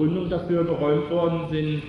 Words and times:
Gründung 0.00 0.30
dafür 0.30 0.64
geräumt 0.64 1.10
worden 1.10 1.40
sind. 1.50 1.82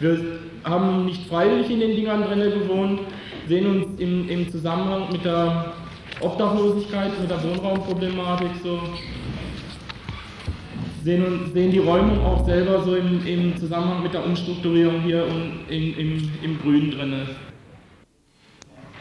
Wir 0.00 0.18
haben 0.64 1.04
nicht 1.04 1.28
freiwillig 1.28 1.70
in 1.70 1.80
den 1.80 1.96
Dingern 1.96 2.22
drin 2.22 2.40
gewohnt, 2.40 3.00
sehen 3.46 3.66
uns 3.66 4.00
im, 4.00 4.28
im 4.28 4.50
Zusammenhang 4.50 5.12
mit 5.12 5.22
der 5.24 5.74
Obdachlosigkeit, 6.20 7.10
mit 7.20 7.30
der 7.30 7.42
Wohnraumproblematik 7.42 8.50
so, 8.62 8.80
sehen, 11.04 11.50
sehen 11.52 11.70
die 11.70 11.78
Räumung 11.78 12.24
auch 12.24 12.46
selber 12.46 12.82
so 12.82 12.96
im, 12.96 13.26
im 13.26 13.56
Zusammenhang 13.58 14.02
mit 14.02 14.14
der 14.14 14.24
Umstrukturierung 14.24 15.02
hier 15.02 15.26
und 15.26 15.64
im, 15.68 15.98
im, 15.98 16.30
im 16.42 16.58
Grün 16.60 16.90
drin. 16.92 17.14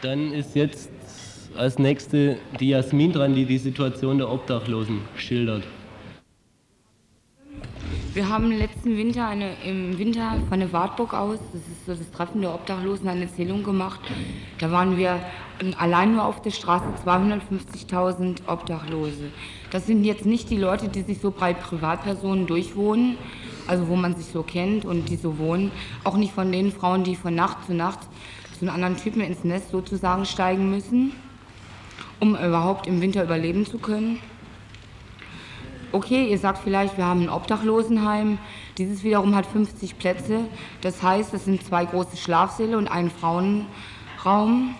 Dann 0.02 0.34
ist 0.34 0.56
jetzt 0.56 0.92
als 1.56 1.80
nächste 1.80 2.38
die 2.60 2.70
Jasmin 2.70 3.14
dran, 3.14 3.34
die 3.34 3.46
die 3.46 3.58
Situation 3.58 4.18
der 4.18 4.30
Obdachlosen 4.30 5.00
schildert. 5.16 5.64
Wir 8.18 8.30
haben 8.30 8.52
letzten 8.52 8.98
Winter 8.98 9.28
eine, 9.28 9.54
im 9.64 10.00
Winter 10.00 10.38
von 10.50 10.60
der 10.60 10.74
Wartburg 10.74 11.14
aus, 11.14 11.38
das 11.54 11.62
ist 11.62 11.86
so 11.86 11.94
das 11.94 12.10
Treffen 12.10 12.42
der 12.42 12.52
Obdachlosen, 12.52 13.08
eine 13.08 13.32
Zählung 13.32 13.62
gemacht. 13.62 14.00
Da 14.58 14.72
waren 14.72 14.98
wir 14.98 15.20
allein 15.78 16.14
nur 16.14 16.26
auf 16.26 16.42
der 16.42 16.50
Straße 16.50 16.86
250.000 17.06 18.48
Obdachlose. 18.48 19.30
Das 19.70 19.86
sind 19.86 20.04
jetzt 20.04 20.26
nicht 20.26 20.50
die 20.50 20.58
Leute, 20.58 20.88
die 20.88 21.04
sich 21.04 21.20
so 21.20 21.30
bei 21.30 21.54
Privatpersonen 21.54 22.48
durchwohnen, 22.48 23.18
also 23.68 23.88
wo 23.88 23.96
man 23.96 24.16
sich 24.16 24.26
so 24.26 24.42
kennt 24.42 24.84
und 24.84 25.10
die 25.10 25.16
so 25.16 25.38
wohnen. 25.38 25.72
Auch 26.04 26.18
nicht 26.18 26.34
von 26.34 26.52
den 26.52 26.72
Frauen, 26.72 27.04
die 27.04 27.16
von 27.16 27.36
Nacht 27.36 27.68
zu 27.68 27.76
Nacht 27.76 28.00
zu 28.58 28.66
einem 28.66 28.74
anderen 28.74 28.98
Typen 28.98 29.22
ins 29.22 29.44
Nest 29.44 29.70
sozusagen 29.70 30.26
steigen 30.26 30.72
müssen, 30.72 31.12
um 32.20 32.36
überhaupt 32.36 32.88
im 32.88 33.00
Winter 33.00 33.24
überleben 33.24 33.68
zu 33.68 33.78
können 33.78 34.18
okay, 35.92 36.30
ihr 36.30 36.38
sagt 36.38 36.60
vielleicht, 36.64 36.98
wir 36.98 37.06
haben 37.06 37.24
ein 37.24 37.30
Obdachlosenheim. 37.30 38.38
Dieses 38.78 39.04
wiederum 39.04 39.36
hat 39.36 39.46
50 39.46 39.98
Plätze. 39.98 40.46
Das 40.82 41.02
heißt, 41.02 41.34
es 41.34 41.46
sind 41.46 41.64
zwei 41.64 41.86
große 41.86 42.18
Schlafsäle 42.18 42.78
und 42.78 42.88
ein 42.88 43.10
Frauenraum. 43.10 44.76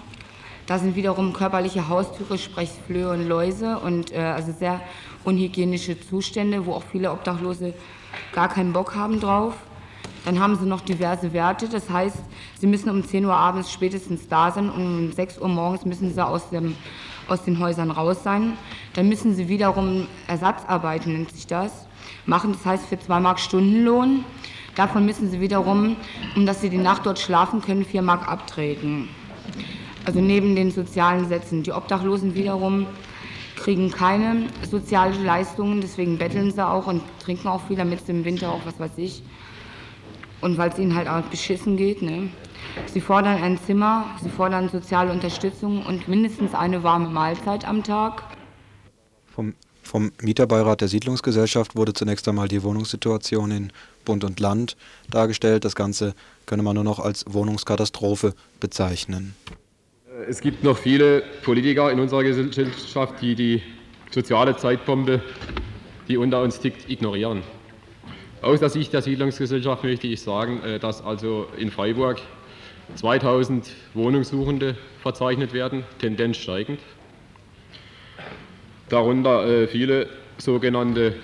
Da 0.66 0.80
sind 0.80 0.96
wiederum 0.96 1.32
körperliche 1.32 1.88
Haustüre, 1.88 2.38
sprich 2.38 2.70
Flöhe 2.86 3.12
und 3.12 3.28
Läuse 3.28 3.80
und 3.80 4.12
äh, 4.12 4.18
also 4.18 4.52
sehr 4.52 4.82
unhygienische 5.24 6.00
Zustände, 6.00 6.66
wo 6.66 6.74
auch 6.74 6.84
viele 6.84 7.12
Obdachlose 7.12 7.74
gar 8.34 8.50
keinen 8.50 8.74
Bock 8.74 8.94
haben 8.94 9.22
drauf. 9.22 9.54
Dann 10.26 10.42
haben 10.42 10.58
sie 10.58 10.66
noch 10.66 10.82
diverse 10.82 11.32
Werte, 11.32 11.70
das 11.70 11.90
heißt, 11.90 12.18
sie 12.60 12.68
müssen 12.68 12.90
um 12.90 13.02
10 13.06 13.24
Uhr 13.24 13.34
abends 13.34 13.72
spätestens 13.72 14.28
da 14.28 14.52
sein 14.52 14.70
und 14.70 14.82
um 14.82 15.12
6 15.14 15.40
Uhr 15.40 15.48
morgens 15.48 15.86
müssen 15.86 16.14
sie 16.14 16.26
aus 16.26 16.50
dem 16.50 16.76
aus 17.28 17.44
den 17.44 17.60
Häusern 17.60 17.92
raus 17.92 18.24
sein. 18.24 18.54
Dann 18.94 19.10
müssen 19.10 19.36
sie 19.36 19.48
wiederum 19.48 20.08
Ersatzarbeiten, 20.28 21.14
nennt 21.14 21.32
sich 21.32 21.48
das, 21.48 21.88
machen. 22.26 22.54
Das 22.54 22.66
heißt 22.66 22.86
für 22.88 23.00
2 23.00 23.20
Mark 23.20 23.40
Stundenlohn. 23.40 24.24
Davon 24.76 25.06
müssen 25.06 25.30
sie 25.32 25.42
wiederum, 25.42 25.96
um 26.36 26.46
dass 26.46 26.62
sie 26.62 26.70
die 26.70 26.78
Nacht 26.78 27.06
dort 27.06 27.20
schlafen 27.20 27.62
können, 27.62 27.84
4 27.84 28.02
Mark 28.02 28.28
abtreten. 28.28 29.10
Also 30.06 30.22
neben 30.22 30.56
den 30.56 30.72
sozialen 30.72 31.28
Sätzen. 31.28 31.64
Die 31.64 31.72
Obdachlosen 31.72 32.36
wiederum 32.36 32.86
kriegen 33.56 33.92
keine 33.92 34.44
sozialen 34.70 35.26
Leistungen, 35.26 35.82
deswegen 35.82 36.18
betteln 36.18 36.52
sie 36.52 36.66
auch 36.66 36.88
und 36.88 37.02
trinken 37.20 37.48
auch 37.48 37.62
viel, 37.68 37.76
damit 37.76 38.06
sie 38.06 38.12
im 38.12 38.24
Winter 38.24 38.52
auch, 38.52 38.62
was 38.66 38.80
weiß 38.80 38.98
ich, 38.98 39.24
und 40.42 40.58
weil 40.58 40.70
es 40.70 40.78
ihnen 40.78 40.96
halt 40.96 41.10
auch 41.10 41.24
beschissen 41.24 41.76
geht. 41.76 42.04
Ne? 42.04 42.30
Sie 42.86 43.02
fordern 43.02 43.42
ein 43.42 43.58
Zimmer, 43.60 44.06
sie 44.22 44.30
fordern 44.30 44.70
soziale 44.70 45.12
Unterstützung 45.12 45.86
und 45.86 46.08
mindestens 46.08 46.54
eine 46.54 46.84
warme 46.84 47.10
Mahlzeit 47.10 47.68
am 47.68 47.84
Tag. 47.84 48.24
Vom, 49.26 49.54
vom 49.84 50.12
Mieterbeirat 50.22 50.82
der 50.82 50.88
Siedlungsgesellschaft 50.88 51.76
wurde 51.76 51.94
zunächst 51.94 52.28
einmal 52.28 52.48
die 52.48 52.64
Wohnungssituation 52.64 53.52
in 53.52 53.74
Bund 54.06 54.24
und 54.24 54.40
Land 54.40 54.78
dargestellt. 55.10 55.66
Das 55.66 55.76
Ganze 55.76 56.14
könne 56.46 56.64
man 56.64 56.76
nur 56.76 56.84
noch 56.84 57.00
als 57.00 57.26
Wohnungskatastrophe 57.28 58.34
bezeichnen. 58.60 59.36
Es 60.28 60.42
gibt 60.42 60.64
noch 60.64 60.78
viele 60.78 61.24
Politiker 61.44 61.92
in 61.92 62.00
unserer 62.00 62.24
Gesellschaft, 62.24 63.22
die 63.22 63.36
die 63.36 63.62
soziale 64.12 64.58
Zeitbombe, 64.58 65.22
die 66.08 66.18
unter 66.18 66.42
uns 66.42 66.60
tickt, 66.60 66.90
ignorieren. 66.90 67.44
Aus 68.42 68.60
der 68.60 68.70
Sicht 68.70 68.94
der 68.94 69.02
Siedlungsgesellschaft 69.02 69.84
möchte 69.84 70.08
ich 70.08 70.22
sagen, 70.22 70.62
äh, 70.64 70.80
dass 70.80 71.04
also 71.04 71.48
in 71.58 71.72
Freiburg 71.72 72.22
2000 72.96 73.70
Wohnungssuchende 73.94 74.76
verzeichnet 75.02 75.54
werden, 75.54 75.84
Tendenz 76.00 76.38
steigend. 76.38 76.80
Darunter 78.90 79.46
äh, 79.46 79.68
viele 79.68 80.08
sogenannte 80.38 81.16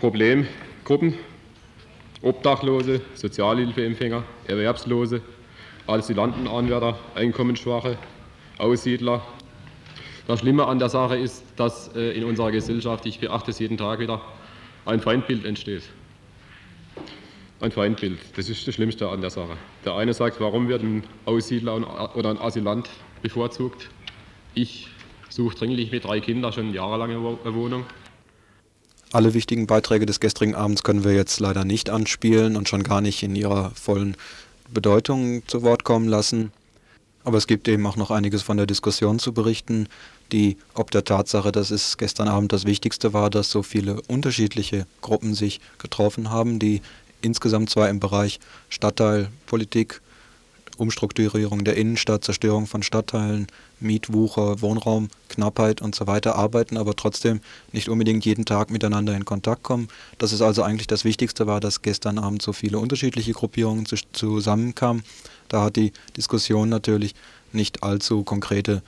Problemgruppen, 0.00 1.14
Obdachlose, 2.22 3.00
Sozialhilfeempfänger, 3.14 4.24
Erwerbslose, 4.48 5.20
Asylantenanwärter, 5.86 6.98
Einkommensschwache, 7.14 7.96
Aussiedler. 8.58 9.22
Das 10.26 10.40
Schlimme 10.40 10.66
an 10.66 10.80
der 10.80 10.88
Sache 10.88 11.16
ist, 11.16 11.44
dass 11.54 11.94
äh, 11.94 12.10
in 12.10 12.24
unserer 12.24 12.50
Gesellschaft, 12.50 13.06
ich 13.06 13.20
beachte 13.20 13.52
es 13.52 13.60
jeden 13.60 13.76
Tag 13.76 14.00
wieder, 14.00 14.20
ein 14.84 15.00
Feindbild 15.00 15.44
entsteht 15.44 15.84
ein 17.60 17.72
Feindbild. 17.72 18.18
Das 18.36 18.48
ist 18.48 18.66
das 18.66 18.74
Schlimmste 18.74 19.08
an 19.08 19.20
der 19.20 19.30
Sache. 19.30 19.56
Der 19.84 19.94
eine 19.94 20.14
sagt, 20.14 20.40
warum 20.40 20.68
wird 20.68 20.82
ein 20.82 21.04
Aussiedler 21.24 22.14
oder 22.14 22.30
ein 22.30 22.38
Asylant 22.38 22.88
bevorzugt? 23.22 23.88
Ich 24.54 24.88
suche 25.28 25.56
dringlich 25.56 25.90
mit 25.92 26.04
drei 26.04 26.20
Kindern 26.20 26.52
schon 26.52 26.72
jahrelang 26.72 27.10
eine 27.10 27.54
Wohnung. 27.54 27.84
Alle 29.12 29.34
wichtigen 29.34 29.66
Beiträge 29.66 30.04
des 30.04 30.20
gestrigen 30.20 30.54
Abends 30.54 30.82
können 30.82 31.04
wir 31.04 31.14
jetzt 31.14 31.40
leider 31.40 31.64
nicht 31.64 31.90
anspielen 31.90 32.56
und 32.56 32.68
schon 32.68 32.82
gar 32.82 33.00
nicht 33.00 33.22
in 33.22 33.36
ihrer 33.36 33.70
vollen 33.70 34.16
Bedeutung 34.72 35.42
zu 35.46 35.62
Wort 35.62 35.84
kommen 35.84 36.08
lassen. 36.08 36.52
Aber 37.24 37.38
es 37.38 37.46
gibt 37.46 37.66
eben 37.68 37.86
auch 37.86 37.96
noch 37.96 38.10
einiges 38.10 38.42
von 38.42 38.56
der 38.56 38.66
Diskussion 38.66 39.18
zu 39.18 39.32
berichten, 39.32 39.88
die 40.32 40.56
ob 40.74 40.90
der 40.90 41.04
Tatsache, 41.04 41.52
dass 41.52 41.70
es 41.70 41.98
gestern 41.98 42.28
Abend 42.28 42.52
das 42.52 42.66
Wichtigste 42.66 43.12
war, 43.12 43.30
dass 43.30 43.50
so 43.50 43.62
viele 43.62 44.00
unterschiedliche 44.02 44.86
Gruppen 45.00 45.34
sich 45.34 45.60
getroffen 45.78 46.30
haben, 46.30 46.58
die 46.58 46.82
insgesamt 47.22 47.70
zwar 47.70 47.88
im 47.88 48.00
Bereich 48.00 48.38
Stadtteilpolitik, 48.68 50.00
Umstrukturierung 50.76 51.64
der 51.64 51.76
Innenstadt, 51.76 52.24
Zerstörung 52.24 52.66
von 52.66 52.82
Stadtteilen, 52.82 53.46
Mietwucher, 53.80 54.60
Wohnraumknappheit 54.60 55.80
und 55.80 55.94
so 55.94 56.06
weiter 56.06 56.36
arbeiten, 56.36 56.76
aber 56.76 56.94
trotzdem 56.94 57.40
nicht 57.72 57.88
unbedingt 57.88 58.24
jeden 58.24 58.44
Tag 58.44 58.70
miteinander 58.70 59.14
in 59.14 59.24
Kontakt 59.24 59.62
kommen. 59.62 59.88
Dass 60.18 60.32
es 60.32 60.42
also 60.42 60.62
eigentlich 60.62 60.86
das 60.86 61.04
Wichtigste 61.04 61.46
war, 61.46 61.60
dass 61.60 61.82
gestern 61.82 62.18
Abend 62.18 62.42
so 62.42 62.52
viele 62.52 62.78
unterschiedliche 62.78 63.32
Gruppierungen 63.32 63.86
zusammenkamen. 64.12 65.02
Da 65.48 65.62
hat 65.62 65.76
die 65.76 65.92
Diskussion 66.16 66.68
natürlich 66.68 67.14
nicht 67.52 67.82
allzu 67.82 68.22
konkrete 68.22 68.82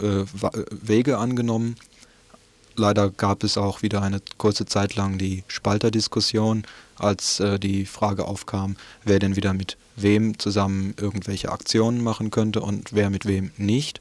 äh, 0.00 0.24
Wege 0.70 1.18
angenommen. 1.18 1.76
Leider 2.74 3.10
gab 3.10 3.44
es 3.44 3.58
auch 3.58 3.82
wieder 3.82 4.02
eine 4.02 4.20
kurze 4.38 4.64
Zeit 4.64 4.94
lang 4.96 5.18
die 5.18 5.44
Spalterdiskussion, 5.46 6.64
als 7.02 7.40
äh, 7.40 7.58
die 7.58 7.86
Frage 7.86 8.26
aufkam, 8.26 8.76
wer 9.04 9.18
denn 9.18 9.36
wieder 9.36 9.52
mit 9.52 9.76
wem 9.96 10.38
zusammen 10.38 10.94
irgendwelche 10.98 11.50
Aktionen 11.50 12.02
machen 12.02 12.30
könnte 12.30 12.60
und 12.60 12.92
wer 12.92 13.10
mit 13.10 13.26
wem 13.26 13.50
nicht. 13.56 14.00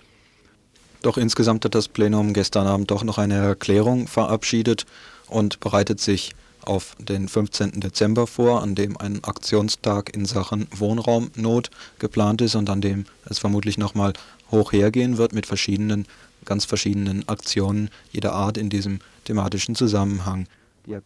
Doch 1.02 1.18
insgesamt 1.18 1.66
hat 1.66 1.76
das 1.76 1.88
Plenum 1.88 2.34
gestern 2.34 2.68
Abend 2.68 2.92
doch 2.92 3.04
noch 3.04 3.18
eine 3.18 3.36
Erklärung 3.36 4.08
verabschiedet 4.08 4.86
und 5.28 5.60
bereitet 5.60 6.00
sich 6.00 6.36
auf 6.64 6.96
den 7.00 7.28
15. 7.28 7.80
Dezember 7.80 8.28
vor, 8.28 8.62
an 8.62 8.76
dem 8.76 8.98
ein 8.98 9.24
Aktionstag 9.24 10.14
in 10.16 10.26
Sachen 10.26 10.68
Wohnraumnot 10.76 11.72
geplant 11.98 12.42
ist 12.42 12.54
und 12.54 12.70
an 12.70 12.82
dem 12.82 13.06
es 13.26 13.40
vermutlich 13.40 13.80
nochmal 13.80 14.14
hoch 14.52 14.72
hergehen 14.72 15.18
wird 15.18 15.34
mit 15.34 15.48
verschiedenen, 15.48 16.06
ganz 16.46 16.66
verschiedenen 16.66 17.28
Aktionen 17.28 17.90
jeder 18.12 18.34
Art 18.34 18.58
in 18.58 18.70
diesem 18.70 19.00
thematischen 19.26 19.76
Zusammenhang. 19.76 20.48
Die 20.86 20.98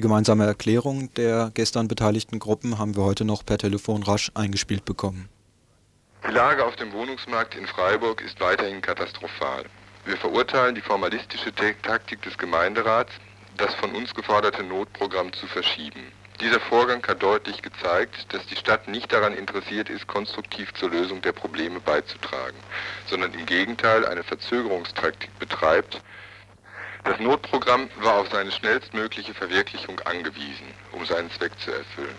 gemeinsame 0.00 0.46
Erklärung 0.46 1.12
der 1.14 1.50
gestern 1.54 1.88
beteiligten 1.88 2.38
Gruppen 2.38 2.78
haben 2.78 2.96
wir 2.96 3.04
heute 3.04 3.24
noch 3.24 3.44
per 3.44 3.58
Telefon 3.58 4.02
rasch 4.02 4.30
eingespielt 4.34 4.84
bekommen. 4.84 5.28
Die 6.26 6.32
Lage 6.32 6.64
auf 6.64 6.76
dem 6.76 6.92
Wohnungsmarkt 6.92 7.54
in 7.54 7.66
Freiburg 7.66 8.20
ist 8.20 8.40
weiterhin 8.40 8.80
katastrophal. 8.80 9.64
Wir 10.04 10.16
verurteilen 10.16 10.74
die 10.74 10.80
formalistische 10.80 11.52
Taktik 11.82 12.22
des 12.22 12.36
Gemeinderats, 12.38 13.12
das 13.56 13.74
von 13.74 13.94
uns 13.94 14.14
geforderte 14.14 14.62
Notprogramm 14.62 15.32
zu 15.32 15.46
verschieben. 15.46 16.00
Dieser 16.40 16.60
Vorgang 16.60 17.02
hat 17.06 17.22
deutlich 17.22 17.62
gezeigt, 17.62 18.32
dass 18.32 18.46
die 18.46 18.56
Stadt 18.56 18.88
nicht 18.88 19.10
daran 19.10 19.32
interessiert 19.32 19.88
ist, 19.88 20.06
konstruktiv 20.06 20.72
zur 20.74 20.90
Lösung 20.90 21.22
der 21.22 21.32
Probleme 21.32 21.80
beizutragen, 21.80 22.58
sondern 23.06 23.32
im 23.32 23.46
Gegenteil 23.46 24.04
eine 24.04 24.22
Verzögerungstaktik 24.22 25.30
betreibt, 25.38 26.02
das 27.06 27.20
Notprogramm 27.20 27.88
war 28.00 28.14
auf 28.14 28.28
seine 28.30 28.50
schnellstmögliche 28.50 29.32
Verwirklichung 29.32 30.00
angewiesen, 30.00 30.66
um 30.90 31.06
seinen 31.06 31.30
Zweck 31.30 31.52
zu 31.60 31.70
erfüllen. 31.70 32.14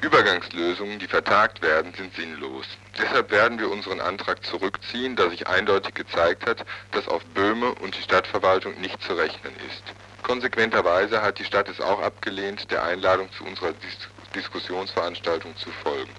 Übergangslösungen, 0.00 0.98
die 0.98 1.06
vertagt 1.06 1.62
werden, 1.62 1.94
sind 1.94 2.12
sinnlos. 2.14 2.66
Deshalb 2.98 3.30
werden 3.30 3.60
wir 3.60 3.70
unseren 3.70 4.00
Antrag 4.00 4.44
zurückziehen, 4.44 5.14
da 5.14 5.30
sich 5.30 5.46
eindeutig 5.46 5.94
gezeigt 5.94 6.46
hat, 6.46 6.64
dass 6.90 7.06
auf 7.06 7.24
Böhme 7.26 7.72
und 7.76 7.96
die 7.96 8.02
Stadtverwaltung 8.02 8.80
nicht 8.80 9.00
zu 9.02 9.14
rechnen 9.14 9.54
ist. 9.68 9.84
Konsequenterweise 10.24 11.22
hat 11.22 11.38
die 11.38 11.44
Stadt 11.44 11.68
es 11.68 11.80
auch 11.80 12.02
abgelehnt, 12.02 12.70
der 12.70 12.82
Einladung 12.82 13.30
zu 13.32 13.44
unserer 13.44 13.72
Dis 13.72 13.96
Diskussionsveranstaltung 14.34 15.54
zu 15.56 15.70
folgen. 15.82 16.10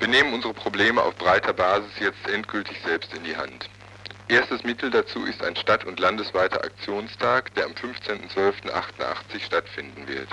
Wir 0.00 0.08
nehmen 0.08 0.34
unsere 0.34 0.52
Probleme 0.52 1.00
auf 1.00 1.14
breiter 1.14 1.52
Basis 1.52 1.92
jetzt 2.00 2.28
endgültig 2.28 2.80
selbst 2.84 3.14
in 3.14 3.22
die 3.22 3.36
Hand. 3.36 3.68
Erstes 4.28 4.64
Mittel 4.64 4.90
dazu 4.90 5.24
ist 5.24 5.42
ein 5.42 5.56
stadt- 5.56 5.84
und 5.84 6.00
landesweiter 6.00 6.64
Aktionstag, 6.64 7.52
der 7.54 7.66
am 7.66 7.72
15.12.88 7.72 9.44
stattfinden 9.44 10.08
wird. 10.08 10.28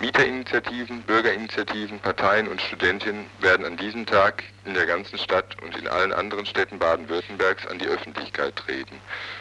Mieterinitiativen, 0.00 1.02
Bürgerinitiativen, 1.02 2.00
Parteien 2.00 2.48
und 2.48 2.60
Studentinnen 2.60 3.26
werden 3.40 3.64
an 3.64 3.76
diesem 3.76 4.04
Tag 4.04 4.42
in 4.64 4.74
der 4.74 4.86
ganzen 4.86 5.18
Stadt 5.18 5.56
und 5.62 5.76
in 5.76 5.88
allen 5.88 6.12
anderen 6.12 6.44
Städten 6.44 6.78
Baden-Württembergs 6.78 7.66
an 7.66 7.78
die 7.78 7.86
Öffentlichkeit 7.86 8.56
treten. 8.56 9.00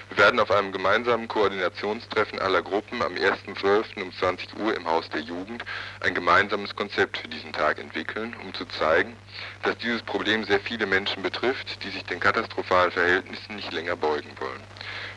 Wir 0.09 0.17
werden 0.17 0.39
auf 0.39 0.49
einem 0.49 0.71
gemeinsamen 0.71 1.27
Koordinationstreffen 1.27 2.39
aller 2.39 2.63
Gruppen 2.63 3.03
am 3.03 3.13
1.12. 3.13 4.01
um 4.01 4.11
20 4.11 4.57
Uhr 4.57 4.75
im 4.75 4.87
Haus 4.87 5.07
der 5.09 5.21
Jugend 5.21 5.63
ein 6.01 6.15
gemeinsames 6.15 6.75
Konzept 6.75 7.19
für 7.19 7.27
diesen 7.27 7.53
Tag 7.53 7.77
entwickeln, 7.77 8.35
um 8.43 8.51
zu 8.55 8.65
zeigen, 8.65 9.15
dass 9.61 9.77
dieses 9.77 10.01
Problem 10.01 10.43
sehr 10.45 10.59
viele 10.59 10.87
Menschen 10.87 11.21
betrifft, 11.21 11.83
die 11.83 11.89
sich 11.89 12.03
den 12.05 12.19
katastrophalen 12.19 12.91
Verhältnissen 12.91 13.55
nicht 13.55 13.71
länger 13.71 13.95
beugen 13.95 14.31
wollen. 14.39 14.61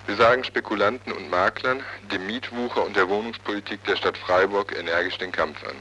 Wir 0.06 0.16
sagen 0.16 0.44
Spekulanten 0.44 1.12
und 1.12 1.30
Maklern, 1.30 1.82
dem 2.12 2.26
Mietwucher 2.26 2.84
und 2.84 2.94
der 2.94 3.08
Wohnungspolitik 3.08 3.82
der 3.84 3.96
Stadt 3.96 4.18
Freiburg 4.18 4.76
energisch 4.78 5.16
den 5.16 5.32
Kampf 5.32 5.64
an. 5.64 5.76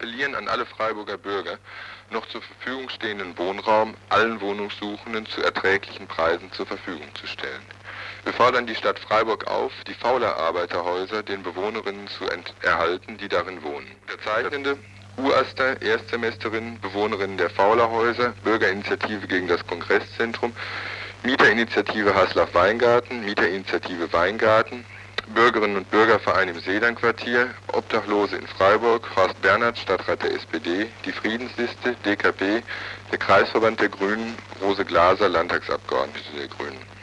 appellieren 0.00 0.34
an 0.34 0.48
alle 0.48 0.64
Freiburger 0.64 1.18
Bürger, 1.18 1.58
noch 2.10 2.26
zur 2.28 2.40
Verfügung 3.00 3.18
stehenden 3.18 3.38
Wohnraum 3.38 3.94
allen 4.10 4.40
Wohnungssuchenden 4.42 5.24
zu 5.26 5.42
erträglichen 5.42 6.06
Preisen 6.06 6.52
zur 6.52 6.66
Verfügung 6.66 7.08
zu 7.14 7.26
stellen. 7.26 7.62
Wir 8.24 8.34
fordern 8.34 8.66
die 8.66 8.74
Stadt 8.74 8.98
Freiburg 8.98 9.46
auf, 9.46 9.72
die 9.86 9.94
Fauler 9.94 10.36
Arbeiterhäuser 10.36 11.22
den 11.22 11.42
Bewohnerinnen 11.42 12.08
zu 12.08 12.26
erhalten, 12.62 13.16
die 13.16 13.28
darin 13.28 13.62
wohnen. 13.62 13.86
Unterzeichnende 14.02 14.76
Uraster, 15.16 15.80
Erstsemesterinnen, 15.80 16.78
Bewohnerinnen 16.80 17.38
der 17.38 17.48
Faulerhäuser, 17.48 18.34
Bürgerinitiative 18.44 19.26
gegen 19.26 19.48
das 19.48 19.66
Kongresszentrum, 19.66 20.52
Mieterinitiative 21.22 22.14
Haslach 22.14 22.52
Weingarten, 22.52 23.24
Mieterinitiative 23.24 24.12
Weingarten, 24.12 24.84
Bürgerinnen 25.34 25.76
und 25.76 25.90
Bürgerverein 25.90 26.48
im 26.48 26.60
Seelandquartier, 26.60 27.48
Obdachlose 27.72 28.36
in 28.36 28.46
Freiburg, 28.46 29.08
Horst 29.16 29.40
Bernhard, 29.40 29.78
Stadtrat 29.78 30.22
der 30.22 30.34
SPD, 30.34 30.88
die 31.04 31.12
Friedensliste, 31.12 31.94
DKP, 32.04 32.62
der 33.10 33.18
Kreisverband 33.18 33.80
der 33.80 33.88
Grünen, 33.88 34.36
Rose 34.60 34.84
Glaser, 34.84 35.28
Landtagsabgeordnete 35.28 36.32
der 36.36 36.48
Grünen. 36.48 36.99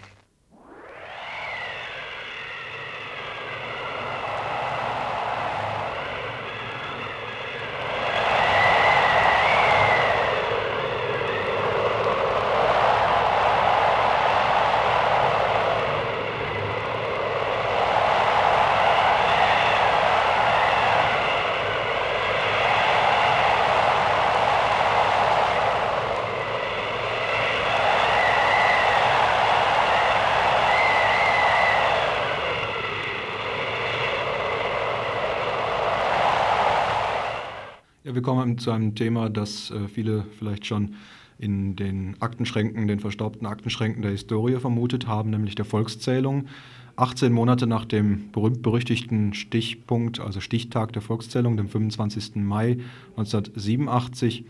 Wir 38.18 38.24
kommen 38.24 38.58
zu 38.58 38.72
einem 38.72 38.96
Thema, 38.96 39.30
das 39.30 39.70
äh, 39.70 39.88
viele 39.88 40.26
vielleicht 40.40 40.66
schon 40.66 40.96
in 41.38 41.76
den 41.76 42.16
Aktenschränken, 42.20 42.88
den 42.88 43.00
verstaubten 43.00 43.46
Aktenschränken 43.46 44.02
der 44.02 44.10
Historie 44.10 44.60
vermutet 44.60 45.06
haben, 45.06 45.30
nämlich 45.30 45.54
der 45.54 45.66
Volkszählung. 45.66 46.48
18 46.96 47.32
Monate 47.32 47.68
nach 47.68 47.86
dem 47.86 48.32
berühmt-berüchtigten 48.32 49.36
Stichpunkt, 49.36 50.20
also 50.20 50.40
Stichtag 50.40 50.94
der 50.94 51.04
Volkszählung, 51.04 51.58
dem 51.58 51.70
25. 51.70 52.38
Mai 52.38 52.80
1987, 53.18 54.46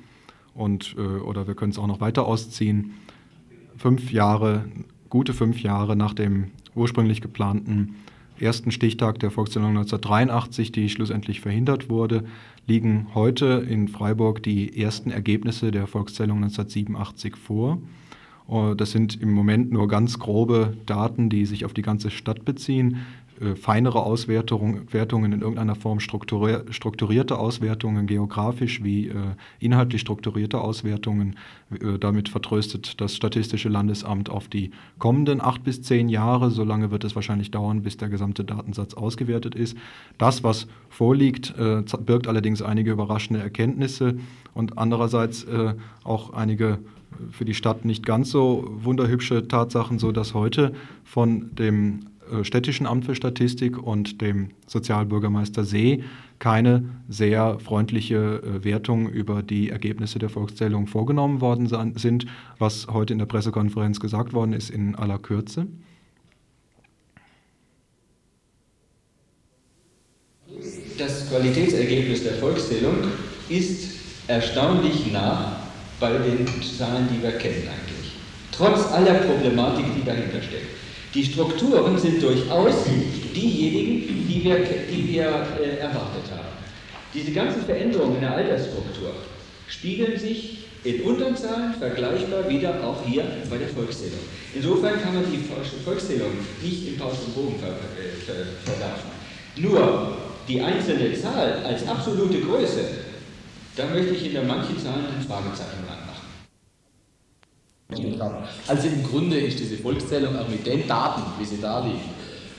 und, 0.54 0.96
äh, 0.98 1.02
oder 1.02 1.46
wir 1.46 1.56
können 1.56 1.74
es 1.74 1.78
auch 1.78 1.88
noch 1.88 2.00
weiter 2.00 2.26
ausziehen, 2.26 2.94
fünf 3.76 4.14
Jahre, 4.14 4.64
gute 5.10 5.34
fünf 5.34 5.62
Jahre 5.62 5.98
nach 5.98 6.14
dem 6.14 6.52
ursprünglich 6.74 7.20
geplanten 7.20 7.96
ersten 8.40 8.72
Stichtag 8.72 9.20
der 9.20 9.32
Volkszählung 9.32 9.70
1983, 9.70 10.72
die 10.72 10.90
schlussendlich 10.90 11.42
verhindert 11.42 11.90
wurde, 11.90 12.26
liegen 12.68 13.08
heute 13.14 13.66
in 13.68 13.88
Freiburg 13.88 14.44
die 14.44 14.82
ersten 14.82 15.12
Ergebnisse 15.12 15.72
der 15.72 15.88
Volkszählung 15.88 16.38
1987 16.44 17.36
vor. 17.36 17.80
Äh, 18.50 18.76
das 18.76 18.92
sind 18.92 19.20
im 19.22 19.32
Moment 19.32 19.72
nur 19.72 19.88
ganz 19.88 20.20
grobe 20.20 20.78
Daten, 20.86 21.30
die 21.30 21.46
sich 21.46 21.66
auf 21.66 21.74
die 21.74 21.82
ganze 21.82 22.12
Stadt 22.12 22.46
beziehen. 22.46 23.06
Äh, 23.40 23.56
feinere 23.56 24.04
Auswertungen 24.04 24.88
in 25.32 25.42
irgendeiner 25.42 25.76
Form, 25.76 26.00
strukturierte 26.00 27.38
Auswertungen, 27.38 28.08
geografisch 28.08 28.84
wie 28.84 29.10
äh, 29.10 29.14
inhaltlich 29.60 30.02
strukturierte 30.02 30.60
Auswertungen. 30.60 31.36
Äh, 31.72 32.00
damit 32.00 32.30
vertröstet 32.30 33.00
das 33.00 33.16
Statistische 33.16 33.70
Landesamt 33.70 34.30
auf 34.30 34.48
die 34.48 34.72
kommenden 34.98 35.42
acht 35.42 35.64
bis 35.64 35.84
zehn 35.84 36.10
Jahre. 36.10 36.50
So 36.50 36.64
lange 36.64 36.90
wird 36.90 37.04
es 37.04 37.16
wahrscheinlich 37.16 37.52
dauern, 37.52 37.84
bis 37.84 37.98
der 37.98 38.10
gesamte 38.10 38.44
Datensatz 38.44 38.96
ausgewertet 38.96 39.54
ist. 39.54 39.78
Das, 40.18 40.44
was 40.44 40.68
vorliegt, 40.90 41.54
birgt 42.06 42.28
allerdings 42.28 42.62
einige 42.62 42.92
überraschende 42.92 43.42
Erkenntnisse 43.42 44.18
und 44.54 44.78
andererseits 44.78 45.46
auch 46.04 46.34
einige 46.34 46.80
für 47.32 47.46
die 47.46 47.54
Stadt 47.54 47.86
nicht 47.86 48.06
ganz 48.06 48.32
so 48.32 48.70
wunderhübsche 48.84 49.48
Tatsachen, 49.48 50.00
so 50.00 50.12
dass 50.12 50.34
heute 50.34 50.74
von 51.04 51.56
dem 51.56 52.00
äh, 52.00 52.17
städtischen 52.44 52.88
Amt 52.88 53.06
für 53.06 53.16
Statistik 53.16 53.78
und 53.78 54.22
dem 54.22 54.50
Sozialbürgermeister 54.68 55.64
See 55.64 56.04
keine 56.40 56.84
sehr 57.10 57.60
freundliche 57.60 58.42
äh, 58.44 58.64
Wertung 58.64 59.10
über 59.10 59.42
die 59.42 59.70
Ergebnisse 59.70 60.20
der 60.20 60.30
Volkszählung 60.30 60.88
vorgenommen 60.88 61.42
worden 61.42 61.96
sind, 61.98 62.26
was 62.60 62.88
heute 62.88 63.14
in 63.14 63.20
der 63.20 63.26
Pressekonferenz 63.26 64.00
gesagt 64.00 64.34
worden 64.34 64.54
ist 64.54 64.70
in 64.70 64.96
aller 64.96 65.18
Kürze. 65.18 65.68
Das 70.98 71.30
Qualitätsergebnis 71.30 72.24
der 72.24 72.34
Volkszählung 72.34 72.96
ist 73.50 73.98
erstaunlich 74.28 75.12
nah 75.12 75.58
bei 76.00 76.12
den 76.18 76.48
Zahlen, 76.78 77.08
die 77.12 77.22
wir 77.22 77.32
kennen 77.34 77.68
eigentlich. 77.68 78.14
Trotz 78.52 78.92
aller 78.92 79.16
Problematik, 79.16 79.86
die 79.96 80.04
dahinter 80.04 80.42
steckt. 80.42 80.77
Die 81.18 81.26
Strukturen 81.26 81.98
sind 81.98 82.22
durchaus 82.22 82.76
diejenigen, 83.36 84.28
die 84.30 84.44
wir, 84.44 84.60
die 84.60 85.08
wir 85.14 85.26
äh, 85.60 85.80
erwartet 85.80 86.30
haben. 86.30 86.54
Diese 87.12 87.32
ganzen 87.32 87.64
Veränderungen 87.64 88.18
in 88.18 88.22
der 88.22 88.36
Altersstruktur 88.36 89.14
spiegeln 89.68 90.20
sich 90.20 90.60
in 90.84 91.02
unteren 91.02 91.36
Zahlen 91.36 91.74
vergleichbar 91.74 92.48
wieder 92.48 92.84
auch 92.84 93.04
hier 93.04 93.24
bei 93.50 93.58
der 93.58 93.68
Volkszählung. 93.68 94.20
Insofern 94.54 95.02
kann 95.02 95.16
man 95.16 95.24
die 95.32 95.40
Volkszählung 95.84 96.34
nicht 96.62 96.88
im 96.88 96.98
Paus 97.00 97.16
und 97.26 97.34
Bogen 97.34 97.56
ver 97.60 97.70
äh, 97.70 98.22
ver 98.24 98.36
verwerfen. 98.64 99.10
Nur 99.56 100.18
die 100.48 100.62
einzelne 100.62 101.20
Zahl 101.20 101.64
als 101.66 101.88
absolute 101.88 102.42
Größe, 102.42 102.82
da 103.76 103.88
möchte 103.88 104.14
ich 104.14 104.28
in 104.28 104.34
der 104.34 104.44
manchen 104.44 104.78
Zahlen 104.78 105.08
ein 105.08 105.28
Fragezeichen 105.28 105.84
machen. 105.88 105.97
Also 107.90 108.88
im 108.90 109.02
Grunde 109.02 109.38
ist 109.38 109.60
diese 109.60 109.78
Volkszählung 109.78 110.38
auch 110.38 110.50
mit 110.50 110.66
den 110.66 110.86
Daten, 110.86 111.22
wie 111.40 111.46
sie 111.46 111.62
da 111.62 111.80
liegen, 111.80 112.02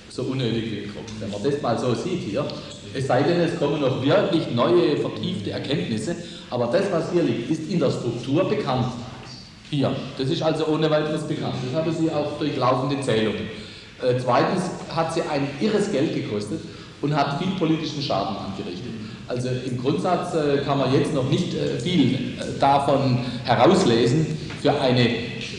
so 0.09 0.23
unnötig 0.23 0.73
willkommen. 0.73 1.05
Wenn 1.21 1.31
man 1.31 1.43
das 1.43 1.61
mal 1.61 1.79
so 1.79 1.95
sieht 1.95 2.21
hier, 2.21 2.47
es 2.95 3.07
sei 3.07 3.23
denn, 3.23 3.39
es 3.41 3.59
kommen 3.59 3.79
noch 3.79 4.03
wirklich 4.03 4.51
neue, 4.55 4.97
vertiefte 4.97 5.51
Erkenntnisse, 5.51 6.17
aber 6.49 6.69
das, 6.69 6.91
was 6.91 7.13
hier 7.13 7.25
liegt, 7.25 7.51
ist 7.51 7.71
in 7.71 7.79
der 7.79 7.91
Struktur 7.91 8.49
bekannt. 8.49 8.87
Ja, 9.71 9.93
das 10.17 10.31
ist 10.31 10.41
also 10.41 10.67
ohne 10.69 10.91
weiteres 10.91 11.25
bekannt. 11.25 11.57
Das 11.63 11.79
haben 11.79 11.93
Sie 11.93 12.11
auch 12.11 12.39
durch 12.39 12.57
laufende 12.57 12.99
Zählungen. 13.03 13.51
Äh, 14.03 14.15
zweitens 14.19 14.63
hat 14.89 15.13
sie 15.13 15.21
ein 15.21 15.47
irres 15.61 15.93
Geld 15.93 16.15
gekostet 16.15 16.61
und 17.03 17.15
hat 17.15 17.39
viel 17.39 17.53
politischen 17.59 18.03
Schaden 18.03 18.35
angerichtet. 18.35 18.93
Also 19.27 19.51
im 19.67 19.77
Grundsatz 19.77 20.35
äh, 20.35 20.63
kann 20.65 20.79
man 20.79 20.91
jetzt 20.95 21.13
noch 21.13 21.29
nicht 21.29 21.53
äh, 21.53 21.79
viel 21.79 22.33
davon 22.59 23.19
herauslesen 23.45 24.48
für 24.61 24.81
eine 24.81 25.09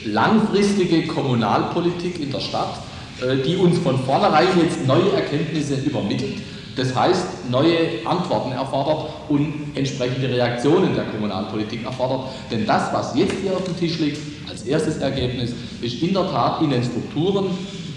langfristige 0.05 1.07
Kommunalpolitik 1.07 2.19
in 2.19 2.31
der 2.31 2.39
Stadt, 2.39 2.79
äh, 3.21 3.37
die 3.37 3.57
uns 3.57 3.77
von 3.79 3.97
vornherein 4.03 4.47
jetzt 4.61 4.85
neue 4.85 5.11
Erkenntnisse 5.13 5.75
übermittelt. 5.75 6.37
Das 6.75 6.95
heißt, 6.95 7.49
neue 7.49 8.05
Antworten 8.05 8.53
erfordert 8.53 9.09
und 9.27 9.71
entsprechende 9.75 10.29
Reaktionen 10.29 10.95
der 10.95 11.05
Kommunalpolitik 11.05 11.83
erfordert. 11.83 12.29
Denn 12.49 12.65
das, 12.65 12.93
was 12.93 13.15
jetzt 13.15 13.35
hier 13.41 13.51
auf 13.51 13.65
dem 13.65 13.77
Tisch 13.77 13.99
liegt, 13.99 14.17
als 14.49 14.63
erstes 14.63 14.97
Ergebnis, 14.97 15.53
ist 15.81 16.01
in 16.01 16.13
der 16.13 16.29
Tat 16.31 16.61
in 16.61 16.69
den 16.69 16.83
Strukturen 16.83 17.47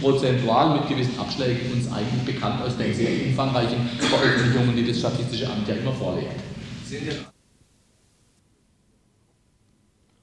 prozentual 0.01 0.79
mit 0.79 0.89
gewissen 0.89 1.19
Abschlägen 1.19 1.73
uns 1.73 1.87
eigentlich 1.93 2.35
bekannt 2.35 2.61
aus 2.67 2.77
den 2.77 2.93
sehr 2.93 3.11
umfangreichen 3.25 3.89
Veröffentlichungen, 4.01 4.75
die 4.75 4.89
das 4.89 4.99
Statistische 4.99 5.47
Amt 5.47 5.69
ja 5.69 5.77
immer 5.77 5.93
vorlegt. 5.93 6.41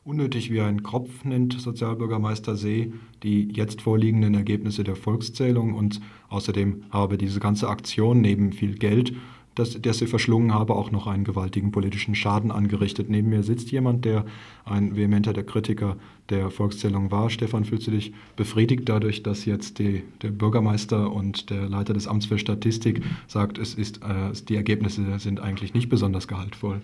Unnötig 0.03 0.51
wie 0.51 0.61
ein 0.61 0.81
Kropf 0.81 1.25
nennt 1.25 1.59
Sozialbürgermeister 1.59 2.55
See 2.55 2.93
die 3.23 3.49
jetzt 3.51 3.81
vorliegenden 3.81 4.33
Ergebnisse 4.33 4.83
der 4.83 4.95
Volkszählung. 4.95 5.73
Und 5.73 5.99
außerdem 6.29 6.83
habe 6.89 7.17
diese 7.17 7.39
ganze 7.39 7.67
Aktion 7.67 8.21
neben 8.21 8.53
viel 8.53 8.75
Geld 8.75 9.13
dass, 9.59 9.79
dass 9.81 9.99
sie 9.99 10.07
verschlungen 10.07 10.53
habe, 10.53 10.75
auch 10.75 10.91
noch 10.91 11.07
einen 11.07 11.23
gewaltigen 11.23 11.71
politischen 11.71 12.15
Schaden 12.15 12.51
angerichtet. 12.51 13.09
Neben 13.09 13.29
mir 13.29 13.43
sitzt 13.43 13.71
jemand, 13.71 14.05
der 14.05 14.25
ein 14.65 14.95
vehementer 14.95 15.33
der 15.33 15.43
Kritiker 15.43 15.97
der 16.29 16.49
Volkszählung 16.49 17.11
war. 17.11 17.29
Stefan, 17.29 17.65
fühlst 17.65 17.87
du 17.87 17.91
dich 17.91 18.13
befriedigt 18.35 18.87
dadurch, 18.87 19.23
dass 19.23 19.45
jetzt 19.45 19.79
die, 19.79 20.03
der 20.21 20.29
Bürgermeister 20.29 21.11
und 21.11 21.49
der 21.49 21.67
Leiter 21.67 21.93
des 21.93 22.07
Amts 22.07 22.27
für 22.27 22.37
Statistik 22.37 23.01
sagt, 23.27 23.57
es 23.57 23.73
ist, 23.73 23.97
äh, 23.97 24.31
die 24.47 24.55
Ergebnisse 24.55 25.19
sind 25.19 25.39
eigentlich 25.39 25.73
nicht 25.73 25.89
besonders 25.89 26.27
gehaltvoll? 26.27 26.81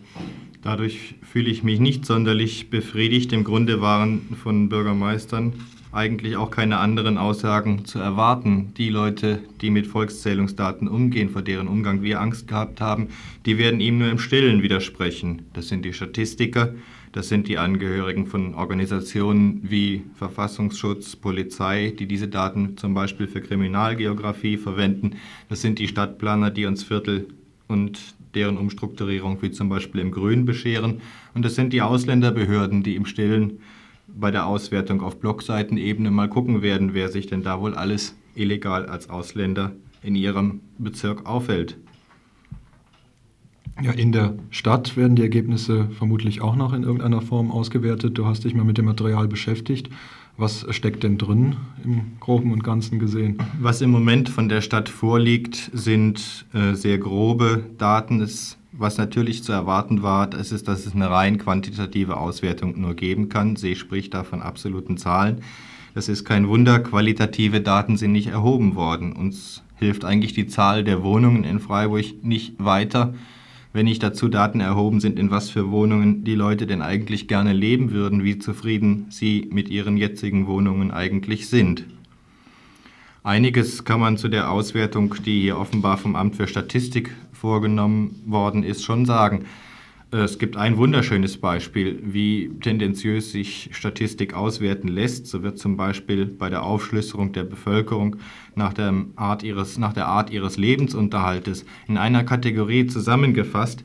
Dadurch 0.62 1.16
fühle 1.22 1.50
ich 1.50 1.64
mich 1.64 1.80
nicht 1.80 2.06
sonderlich 2.06 2.70
befriedigt. 2.70 3.32
Im 3.34 3.44
Grunde 3.44 3.82
waren 3.82 4.22
von 4.42 4.70
Bürgermeistern 4.70 5.54
eigentlich 5.92 6.36
auch 6.36 6.52
keine 6.52 6.78
anderen 6.78 7.18
Aussagen 7.18 7.86
zu 7.86 8.00
erwarten. 8.00 8.74
Die 8.78 8.90
Leute, 8.90 9.40
die 9.62 9.70
mit 9.70 9.88
Volkszählungsdaten 9.88 10.88
umgehen, 10.88 11.30
vor 11.30 11.42
deren 11.42 11.68
Umgang 11.68 12.02
wir 12.02 12.20
Angst 12.20 12.48
gehabt 12.48 12.82
haben, 12.82 13.10
die 13.46 13.58
werden 13.58 13.80
ihm 13.80 13.98
nur 13.98 14.10
im 14.10 14.20
Stillen 14.20 14.62
widersprechen. 14.62 15.44
Das 15.54 15.68
sind 15.68 15.86
die 15.86 15.94
Statistiker, 15.94 16.74
das 17.16 17.30
sind 17.30 17.48
die 17.48 17.58
Angehörigen 17.58 18.28
von 18.28 18.56
Organisationen 18.56 19.62
wie 19.64 20.04
Verfassungsschutz, 20.16 21.16
Polizei, 21.16 21.94
die 21.98 22.08
diese 22.08 22.28
Daten 22.28 22.76
zum 22.76 22.94
Beispiel 22.94 23.28
für 23.28 23.40
Kriminalgeografie 23.40 24.58
verwenden. 24.58 25.16
Das 25.48 25.62
sind 25.62 25.80
die 25.80 25.88
Stadtplaner, 25.88 26.52
die 26.52 26.66
uns 26.66 26.84
Viertel 26.84 27.28
und 27.70 28.16
deren 28.36 28.58
Umstrukturierung 28.58 29.42
wie 29.42 29.52
zum 29.52 29.70
Beispiel 29.70 30.02
im 30.02 30.12
Grün 30.12 30.44
bescheren. 30.44 31.02
Und 31.34 31.46
das 31.46 31.56
sind 31.56 31.72
die 31.72 31.82
Ausländerbehörden, 31.82 32.84
die 32.84 32.96
im 32.96 33.06
Stillen 33.06 33.60
bei 34.18 34.32
der 34.32 34.46
Auswertung 34.46 35.02
auf 35.02 35.20
Blogseitenebene 35.20 36.12
mal 36.12 36.30
gucken 36.30 36.62
werden, 36.62 36.94
wer 36.94 37.10
sich 37.10 37.28
denn 37.28 37.44
da 37.44 37.60
wohl 37.60 37.76
alles 37.76 38.16
illegal 38.36 38.86
als 38.86 39.10
Ausländer 39.10 39.74
in 40.02 40.16
ihrem 40.16 40.62
Bezirk 40.78 41.26
aufhält. 41.26 41.78
Ja, 43.82 43.92
in 43.92 44.14
der 44.14 44.36
Stadt 44.52 44.96
werden 44.96 45.18
die 45.18 45.22
Ergebnisse 45.22 45.90
vermutlich 45.90 46.40
auch 46.40 46.56
noch 46.56 46.72
in 46.72 46.84
irgendeiner 46.84 47.22
Form 47.22 47.52
ausgewertet. 47.52 48.18
Du 48.18 48.26
hast 48.26 48.46
dich 48.46 48.56
mal 48.56 48.64
mit 48.64 48.78
dem 48.78 48.86
Material 48.86 49.28
beschäftigt. 49.28 49.90
Was 50.38 50.66
steckt 50.74 51.04
denn 51.04 51.18
drin 51.18 51.58
im 51.84 52.14
Groben 52.22 52.54
und 52.54 52.64
Ganzen 52.64 53.00
gesehen? 53.00 53.38
Was 53.60 53.82
im 53.82 53.90
Moment 53.90 54.30
von 54.30 54.48
der 54.48 54.62
Stadt 54.62 54.88
vorliegt, 54.88 55.72
sind 55.74 56.46
äh, 56.54 56.74
sehr 56.74 56.98
grobe 56.98 57.66
Daten. 57.78 58.22
Es 58.22 58.58
was 58.78 58.98
natürlich 58.98 59.44
zu 59.44 59.52
erwarten 59.52 60.04
war, 60.04 60.28
das 60.28 60.52
ist, 60.52 60.68
dass 60.68 60.86
es 60.86 60.94
eine 60.94 61.10
rein 61.10 61.38
quantitative 61.38 62.18
Auswertung 62.18 62.80
nur 62.80 62.94
geben 62.94 63.30
kann. 63.30 63.56
See 63.56 63.76
spricht 63.76 64.14
da 64.14 64.24
von 64.24 64.42
absoluten 64.42 64.98
Zahlen. 64.98 65.42
Das 65.94 66.10
ist 66.10 66.26
kein 66.26 66.48
Wunder, 66.48 66.80
qualitative 66.80 67.62
Daten 67.62 67.96
sind 67.96 68.12
nicht 68.12 68.28
erhoben 68.28 68.76
worden. 68.76 69.14
Uns 69.14 69.64
hilft 69.76 70.04
eigentlich 70.04 70.34
die 70.34 70.48
Zahl 70.48 70.84
der 70.84 71.04
Wohnungen 71.04 71.44
in 71.44 71.60
Freiburg 71.60 72.06
nicht 72.22 72.56
weiter, 72.58 73.14
wenn 73.72 73.86
nicht 73.86 74.04
dazu 74.04 74.28
Daten 74.28 74.60
erhoben 74.60 75.00
sind, 75.00 75.20
in 75.20 75.32
was 75.32 75.50
für 75.50 75.72
Wohnungen 75.72 76.24
die 76.24 76.36
Leute 76.36 76.68
denn 76.68 76.82
eigentlich 76.82 77.28
gerne 77.28 77.54
leben 77.54 77.92
würden, 77.92 78.24
wie 78.24 78.40
zufrieden 78.40 79.06
sie 79.10 79.48
mit 79.52 79.70
ihren 79.70 79.98
jetzigen 79.98 80.48
Wohnungen 80.48 80.92
eigentlich 80.92 81.48
sind. 81.48 81.86
Einiges 83.24 83.84
kann 83.84 84.00
man 84.00 84.18
zu 84.18 84.28
der 84.28 84.52
Auswertung, 84.52 85.16
die 85.26 85.42
hier 85.42 85.58
offenbar 85.58 85.98
vom 85.98 86.16
Amt 86.16 86.36
für 86.36 86.48
Statistik 86.48 87.10
vorgenommen 87.46 88.24
worden 88.26 88.64
ist, 88.64 88.84
schon 88.84 89.06
sagen. 89.06 89.46
Es 90.10 90.40
gibt 90.40 90.58
ein 90.58 90.78
wunderschönes 90.78 91.38
Beispiel, 91.38 92.00
wie 92.02 92.50
tendenziös 92.60 93.32
sich 93.32 93.70
Statistik 93.72 94.34
auswerten 94.34 94.88
lässt. 94.88 95.28
So 95.28 95.44
wird 95.44 95.60
zum 95.60 95.78
Beispiel 95.78 96.26
bei 96.26 96.50
der 96.50 96.64
Aufschlüsselung 96.64 97.34
der 97.34 97.44
Bevölkerung 97.44 98.16
nach 98.56 98.74
der 98.74 98.96
Art 99.16 99.44
ihres, 99.44 99.78
nach 99.78 99.94
der 99.94 100.08
Art 100.08 100.32
ihres 100.32 100.58
Lebensunterhaltes 100.58 101.66
in 101.88 101.98
einer 102.00 102.24
Kategorie 102.24 102.88
zusammengefasst, 102.88 103.84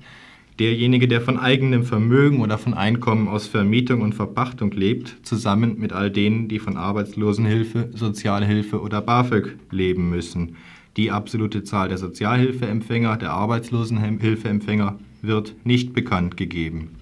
derjenige, 0.59 1.07
der 1.07 1.21
von 1.21 1.39
eigenem 1.39 1.85
Vermögen 1.85 2.41
oder 2.41 2.57
von 2.57 2.73
Einkommen 2.73 3.29
aus 3.29 3.47
Vermietung 3.47 4.01
und 4.01 4.15
Verpachtung 4.15 4.71
lebt, 4.71 5.19
zusammen 5.23 5.79
mit 5.79 5.93
all 5.93 6.11
denen, 6.11 6.49
die 6.49 6.61
von 6.61 6.79
Arbeitslosenhilfe, 6.79 7.91
Sozialhilfe 7.93 8.81
oder 8.81 9.03
BAföG 9.03 9.57
leben 9.71 10.09
müssen. 10.09 10.57
Die 10.97 11.11
absolute 11.11 11.63
Zahl 11.63 11.89
der 11.89 11.99
Sozialhilfeempfänger, 11.99 13.17
der 13.17 13.33
Arbeitslosenhilfeempfänger 13.33 14.99
wird 15.23 15.55
nicht 15.65 15.93
bekannt 15.93 16.37
gegeben. 16.37 17.00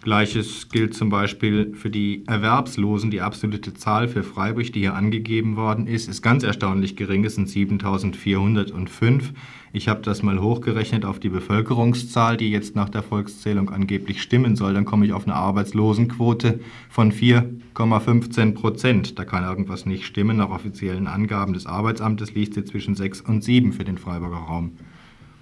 Gleiches 0.00 0.68
gilt 0.68 0.94
zum 0.94 1.08
Beispiel 1.10 1.74
für 1.74 1.90
die 1.90 2.24
Erwerbslosen. 2.26 3.10
Die 3.10 3.20
absolute 3.20 3.74
Zahl 3.74 4.08
für 4.08 4.22
Freiburg, 4.22 4.72
die 4.72 4.80
hier 4.80 4.94
angegeben 4.94 5.56
worden 5.56 5.86
ist, 5.86 6.08
ist 6.08 6.22
ganz 6.22 6.44
erstaunlich 6.44 6.96
gering. 6.96 7.24
Es 7.24 7.34
sind 7.34 7.48
7405. 7.48 9.32
Ich 9.72 9.88
habe 9.88 10.00
das 10.02 10.22
mal 10.22 10.40
hochgerechnet 10.40 11.04
auf 11.04 11.20
die 11.20 11.28
Bevölkerungszahl, 11.28 12.36
die 12.36 12.50
jetzt 12.50 12.74
nach 12.74 12.88
der 12.88 13.02
Volkszählung 13.02 13.70
angeblich 13.70 14.22
stimmen 14.22 14.56
soll. 14.56 14.72
Dann 14.72 14.84
komme 14.84 15.04
ich 15.04 15.12
auf 15.12 15.24
eine 15.24 15.34
Arbeitslosenquote 15.34 16.60
von 16.88 17.12
4,15 17.12 18.54
Prozent. 18.54 19.18
Da 19.18 19.24
kann 19.24 19.44
irgendwas 19.44 19.84
nicht 19.84 20.06
stimmen. 20.06 20.38
Nach 20.38 20.50
offiziellen 20.50 21.06
Angaben 21.06 21.52
des 21.52 21.66
Arbeitsamtes 21.66 22.34
liegt 22.34 22.54
sie 22.54 22.64
zwischen 22.64 22.94
6 22.94 23.20
und 23.22 23.44
7 23.44 23.72
für 23.72 23.84
den 23.84 23.98
Freiburger 23.98 24.36
Raum. 24.36 24.72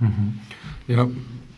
Mhm. 0.00 0.40
Ja, 0.88 1.08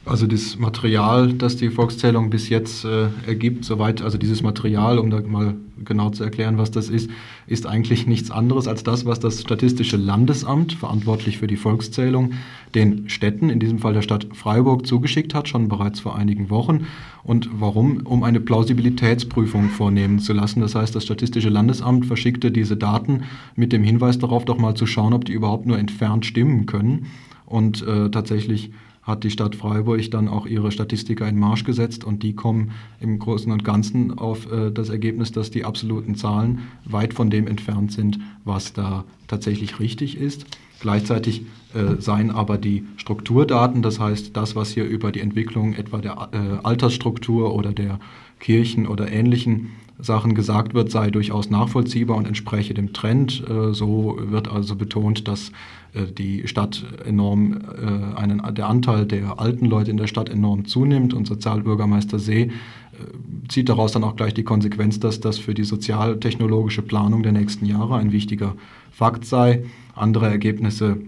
also 0.09 0.27
das 0.27 0.59
Material, 0.59 1.33
das 1.35 1.57
die 1.57 1.71
Volkszählung 1.71 2.31
bis 2.31 2.49
jetzt 2.49 2.85
äh, 2.85 3.09
ergibt, 3.27 3.65
soweit, 3.65 4.01
also 4.01 4.17
dieses 4.17 4.43
Material, 4.43 4.99
um 4.99 5.11
da 5.11 5.21
mal 5.21 5.55
genau 5.85 6.11
zu 6.11 6.25
erklären, 6.25 6.59
was 6.59 6.71
das 6.71 6.89
ist, 6.89 7.11
ist 7.47 7.67
eigentlich 7.67 8.07
nichts 8.07 8.31
anderes 8.31 8.67
als 8.67 8.83
das, 8.83 9.05
was 9.05 9.21
das 9.21 9.41
Statistische 9.41 9.97
Landesamt, 9.97 10.73
verantwortlich 10.73 11.39
für 11.39 11.47
die 11.47 11.57
Volkszählung, 11.57 12.33
den 12.75 13.09
Städten, 13.09 13.51
in 13.51 13.61
diesem 13.61 13.79
Fall 13.79 13.93
der 13.93 14.03
Stadt 14.03 14.27
Freiburg, 14.33 14.87
zugeschickt 14.87 15.35
hat, 15.35 15.49
schon 15.49 15.69
bereits 15.69 16.01
vor 16.01 16.17
einigen 16.17 16.51
Wochen. 16.51 16.87
Und 17.23 17.51
warum? 17.53 18.07
Um 18.07 18.23
eine 18.23 18.41
Plausibilitätsprüfung 18.41 19.69
vornehmen 19.69 20.19
zu 20.19 20.33
lassen. 20.33 20.61
Das 20.61 20.75
heißt, 20.75 20.95
das 20.95 21.05
Statistische 21.05 21.51
Landesamt 21.51 22.07
verschickte 22.07 22.51
diese 22.51 22.77
Daten 22.77 23.25
mit 23.55 23.73
dem 23.73 23.83
Hinweis 23.83 24.19
darauf, 24.19 24.45
doch 24.45 24.59
mal 24.59 24.75
zu 24.75 24.87
schauen, 24.87 25.13
ob 25.13 25.27
die 25.27 25.33
überhaupt 25.33 25.67
nur 25.67 25.79
entfernt 25.79 26.25
stimmen 26.25 26.67
können. 26.67 27.07
Und 27.45 27.87
äh, 27.87 28.11
tatsächlich 28.11 28.71
hat 29.09 29.25
die 29.25 29.31
Stadt 29.31 29.57
Freiburg 29.57 30.09
dann 30.11 30.29
auch 30.29 30.47
ihre 30.47 30.71
Statistiker 30.71 31.27
in 31.27 31.39
Marsch 31.39 31.65
gesetzt 31.65 32.05
und 32.05 32.23
die 32.23 32.35
kommen 32.35 32.73
im 33.01 33.19
Großen 33.19 33.51
und 33.51 33.65
Ganzen 33.65 34.17
auf 34.17 34.53
äh, 34.53 34.71
das 34.71 34.91
Ergebnis, 34.91 35.33
dass 35.33 35.51
die 35.51 35.65
absoluten 35.65 36.15
Zahlen 36.15 36.61
weit 36.85 37.15
von 37.15 37.31
dem 37.31 37.49
entfernt 37.49 37.91
sind, 37.91 38.21
was 38.45 38.75
da 38.75 39.05
tatsächlich 39.27 39.81
richtig 39.81 40.19
ist. 40.19 40.47
Gleichzeitig 40.81 41.43
äh, 41.75 42.01
seien 42.01 42.31
aber 42.31 42.59
die 42.59 42.85
Strukturdaten, 42.97 43.83
das 43.83 43.99
heißt 43.99 44.37
das, 44.37 44.55
was 44.55 44.71
hier 44.71 44.85
über 44.85 45.11
die 45.11 45.21
Entwicklung 45.21 45.73
etwa 45.73 45.99
der 45.99 46.29
äh, 46.33 46.65
Altersstruktur 46.65 47.55
oder 47.55 47.73
der 47.73 47.99
Kirchen 48.39 48.87
oder 48.87 49.11
ähnlichen 49.11 49.71
Sachen 50.01 50.35
gesagt 50.35 50.75
wird, 50.75 50.91
sei 50.91 51.11
durchaus 51.11 51.51
nachvollziehbar 51.51 52.17
und 52.17 52.27
entspreche 52.27 52.75
dem 52.75 52.93
Trend. 52.93 53.43
Äh, 53.49 53.75
so 53.75 54.19
wird 54.21 54.49
also 54.49 54.77
betont, 54.77 55.27
dass 55.27 55.51
äh, 55.93 56.07
die 56.07 56.47
Stadt 56.47 56.85
enorm, 57.05 57.53
äh, 57.53 58.17
einen, 58.17 58.43
der 58.55 58.69
Anteil 58.69 59.07
der 59.07 59.41
alten 59.41 59.67
Leute 59.67 59.91
in 59.91 59.97
der 59.97 60.07
Stadt 60.07 60.29
enorm 60.29 60.67
zunimmt 60.67 61.15
und 61.15 61.27
Sozialbürgermeister 61.27 62.19
See 62.19 62.51
zieht 63.49 63.69
daraus 63.69 63.93
dann 63.93 64.03
auch 64.03 64.17
gleich 64.17 64.35
die 64.35 64.43
Konsequenz, 64.43 64.99
dass 64.99 65.21
das 65.21 65.39
für 65.39 65.55
die 65.55 65.63
sozialtechnologische 65.63 66.83
Planung 66.83 67.23
der 67.23 67.31
nächsten 67.31 67.65
Jahre 67.65 67.95
ein 67.95 68.11
wichtiger 68.11 68.57
Fakt 68.91 69.25
sei. 69.25 69.63
Andere 69.95 70.27
Ergebnisse 70.27 70.99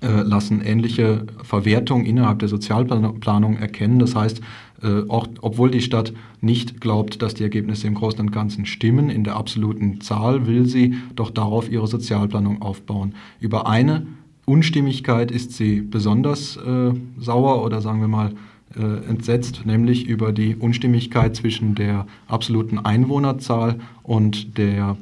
lassen 0.00 0.62
ähnliche 0.62 1.26
Verwertungen 1.42 2.06
innerhalb 2.06 2.38
der 2.38 2.48
Sozialplanung 2.48 3.56
erkennen. 3.56 3.98
Das 3.98 4.14
heißt, 4.14 4.40
äh, 4.82 5.08
auch, 5.08 5.28
obwohl 5.40 5.70
die 5.70 5.80
Stadt 5.80 6.12
nicht 6.40 6.80
glaubt, 6.80 7.22
dass 7.22 7.34
die 7.34 7.42
Ergebnisse 7.42 7.86
im 7.86 7.94
Großen 7.94 8.20
und 8.20 8.32
Ganzen 8.32 8.66
stimmen, 8.66 9.10
in 9.10 9.24
der 9.24 9.36
absoluten 9.36 10.00
Zahl 10.00 10.46
will 10.46 10.66
sie 10.66 10.94
doch 11.14 11.30
darauf 11.30 11.70
ihre 11.70 11.86
Sozialplanung 11.86 12.62
aufbauen. 12.62 13.14
Über 13.40 13.66
eine 13.66 14.06
Unstimmigkeit 14.46 15.30
ist 15.30 15.52
sie 15.52 15.80
besonders 15.80 16.56
äh, 16.56 16.92
sauer 17.18 17.64
oder 17.64 17.80
sagen 17.80 18.00
wir 18.00 18.08
mal 18.08 18.32
äh, 18.76 19.08
entsetzt, 19.08 19.62
nämlich 19.64 20.06
über 20.06 20.32
die 20.32 20.56
Unstimmigkeit 20.56 21.36
zwischen 21.36 21.74
der 21.74 22.06
absoluten 22.26 22.78
Einwohnerzahl 22.78 23.78
und 24.02 24.58
der 24.58 24.96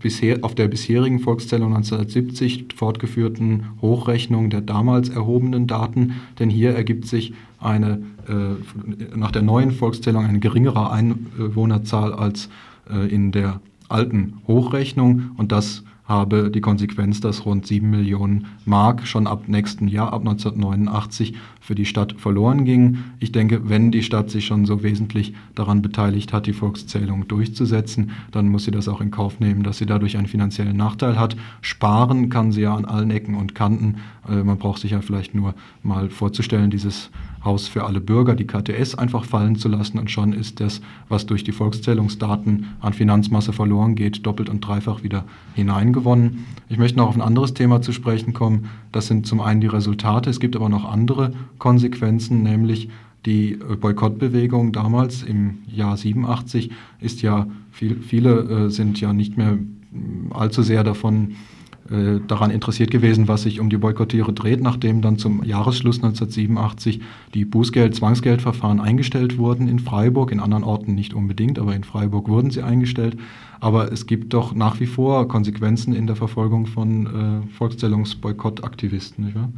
bisher, 0.00 0.38
auf 0.42 0.54
der 0.54 0.68
bisherigen 0.68 1.20
Volkszählung 1.20 1.74
1970 1.74 2.74
fortgeführten 2.74 3.66
Hochrechnung 3.80 4.50
der 4.50 4.60
damals 4.60 5.08
erhobenen 5.08 5.66
Daten, 5.66 6.14
denn 6.38 6.50
hier 6.50 6.74
ergibt 6.74 7.06
sich 7.06 7.34
eine, 7.60 8.02
äh, 8.28 9.16
nach 9.16 9.30
der 9.30 9.42
neuen 9.42 9.70
Volkszählung 9.70 10.24
eine 10.24 10.40
geringere 10.40 10.90
Einwohnerzahl 10.90 12.12
als 12.12 12.48
äh, 12.90 13.08
in 13.08 13.32
der 13.32 13.60
alten 13.88 14.34
Hochrechnung. 14.46 15.30
Und 15.36 15.52
das 15.52 15.84
habe 16.06 16.50
die 16.50 16.60
Konsequenz, 16.60 17.20
dass 17.20 17.46
rund 17.46 17.66
7 17.66 17.88
Millionen 17.88 18.46
Mark 18.66 19.06
schon 19.06 19.26
ab 19.26 19.44
nächsten 19.46 19.88
Jahr, 19.88 20.12
ab 20.12 20.20
1989, 20.20 21.34
für 21.60 21.74
die 21.74 21.86
Stadt 21.86 22.14
verloren 22.18 22.66
gingen. 22.66 23.14
Ich 23.20 23.32
denke, 23.32 23.68
wenn 23.70 23.90
die 23.90 24.02
Stadt 24.02 24.30
sich 24.30 24.44
schon 24.44 24.66
so 24.66 24.82
wesentlich 24.82 25.32
daran 25.54 25.80
beteiligt 25.80 26.34
hat, 26.34 26.46
die 26.46 26.52
Volkszählung 26.52 27.26
durchzusetzen, 27.26 28.10
dann 28.32 28.48
muss 28.48 28.64
sie 28.64 28.70
das 28.70 28.86
auch 28.86 29.00
in 29.00 29.10
Kauf 29.10 29.40
nehmen, 29.40 29.62
dass 29.62 29.78
sie 29.78 29.86
dadurch 29.86 30.18
einen 30.18 30.26
finanziellen 30.26 30.76
Nachteil 30.76 31.18
hat. 31.18 31.36
Sparen 31.62 32.28
kann 32.28 32.52
sie 32.52 32.62
ja 32.62 32.74
an 32.74 32.84
allen 32.84 33.10
Ecken 33.10 33.34
und 33.34 33.54
Kanten. 33.54 33.96
Äh, 34.28 34.44
man 34.44 34.58
braucht 34.58 34.82
sich 34.82 34.90
ja 34.90 35.00
vielleicht 35.00 35.34
nur 35.34 35.54
mal 35.82 36.10
vorzustellen, 36.10 36.70
dieses 36.70 37.10
Haus 37.44 37.68
für 37.68 37.84
alle 37.84 38.00
Bürger, 38.00 38.34
die 38.34 38.46
KTS, 38.46 38.94
einfach 38.94 39.24
fallen 39.24 39.56
zu 39.56 39.68
lassen 39.68 39.98
und 39.98 40.10
schon 40.10 40.32
ist 40.32 40.60
das, 40.60 40.80
was 41.08 41.26
durch 41.26 41.44
die 41.44 41.52
Volkszählungsdaten 41.52 42.68
an 42.80 42.94
Finanzmasse 42.94 43.52
verloren 43.52 43.94
geht, 43.94 44.24
doppelt 44.26 44.48
und 44.48 44.60
dreifach 44.60 45.02
wieder 45.02 45.24
hineingewonnen. 45.94 46.46
Ich 46.68 46.78
möchte 46.78 46.98
noch 46.98 47.08
auf 47.08 47.14
ein 47.14 47.22
anderes 47.22 47.54
Thema 47.54 47.80
zu 47.80 47.92
sprechen 47.92 48.34
kommen. 48.34 48.68
Das 48.92 49.06
sind 49.06 49.26
zum 49.26 49.40
einen 49.40 49.60
die 49.60 49.66
Resultate. 49.66 50.30
Es 50.30 50.40
gibt 50.40 50.56
aber 50.56 50.68
noch 50.68 50.84
andere 50.84 51.32
Konsequenzen, 51.58 52.42
nämlich 52.42 52.88
die 53.26 53.56
Boykottbewegung 53.80 54.72
damals 54.72 55.22
im 55.22 55.58
Jahr 55.66 55.96
87 55.96 56.70
ist 57.00 57.22
ja, 57.22 57.46
viel, 57.70 57.96
viele 57.96 58.66
äh, 58.66 58.70
sind 58.70 59.00
ja 59.00 59.14
nicht 59.14 59.38
mehr 59.38 59.58
allzu 60.30 60.62
sehr 60.62 60.84
davon 60.84 61.36
äh, 61.90 62.20
daran 62.26 62.50
interessiert 62.50 62.90
gewesen, 62.90 63.28
was 63.28 63.42
sich 63.42 63.60
um 63.60 63.68
die 63.68 63.76
Boykottiere 63.76 64.32
dreht, 64.32 64.62
nachdem 64.62 65.02
dann 65.02 65.18
zum 65.18 65.44
Jahresschluss 65.44 65.96
1987 65.96 67.00
die 67.34 67.44
Bußgeld-Zwangsgeldverfahren 67.44 68.80
eingestellt 68.80 69.36
wurden 69.36 69.68
in 69.68 69.78
Freiburg, 69.78 70.32
in 70.32 70.40
anderen 70.40 70.64
Orten 70.64 70.94
nicht 70.94 71.12
unbedingt, 71.12 71.58
aber 71.58 71.74
in 71.74 71.84
Freiburg 71.84 72.28
wurden 72.28 72.50
sie 72.50 72.62
eingestellt. 72.62 73.18
Aber 73.64 73.90
es 73.90 74.04
gibt 74.04 74.34
doch 74.34 74.54
nach 74.54 74.78
wie 74.78 74.86
vor 74.86 75.26
Konsequenzen 75.26 75.94
in 75.94 76.06
der 76.06 76.16
Verfolgung 76.16 76.66
von 76.66 77.46
äh, 77.46 77.54
Volkszählungsboykottaktivisten? 77.54 79.54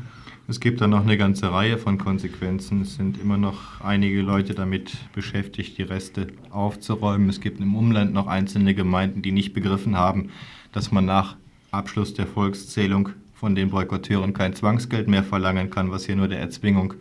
Es 0.47 0.61
gibt 0.61 0.81
da 0.81 0.87
noch 0.87 1.03
eine 1.03 1.19
ganze 1.19 1.51
Reihe 1.51 1.77
von 1.77 1.99
Konsequenzen. 1.99 2.83
Es 2.83 2.95
sind 2.95 3.21
immer 3.21 3.37
noch 3.37 3.81
einige 3.81 4.23
Leute 4.23 4.55
damit 4.55 4.97
beschäftigt, 5.13 5.77
die 5.77 5.83
Reste 5.83 6.29
aufzuräumen. 6.51 7.29
Es 7.29 7.41
gibt 7.41 7.59
im 7.59 7.75
Umland 7.75 8.13
noch 8.13 8.29
einzelne 8.29 8.77
Gemeinden, 8.77 9.23
die 9.23 9.33
nicht 9.33 9.55
begriffen 9.55 9.97
haben, 9.97 10.31
dass 10.71 10.93
man 10.93 11.05
nach 11.05 11.35
Abschluss 11.73 12.15
der 12.15 12.29
Volkszählung 12.29 13.09
von 13.35 13.57
den 13.57 13.71
Boykotteuren 13.71 14.35
kein 14.35 14.55
Zwangsgeld 14.55 15.09
mehr 15.09 15.25
verlangen 15.25 15.69
kann, 15.69 15.91
was 15.91 16.07
hier 16.07 16.15
nur 16.15 16.29
der 16.29 16.39
Erzwingung 16.39 16.95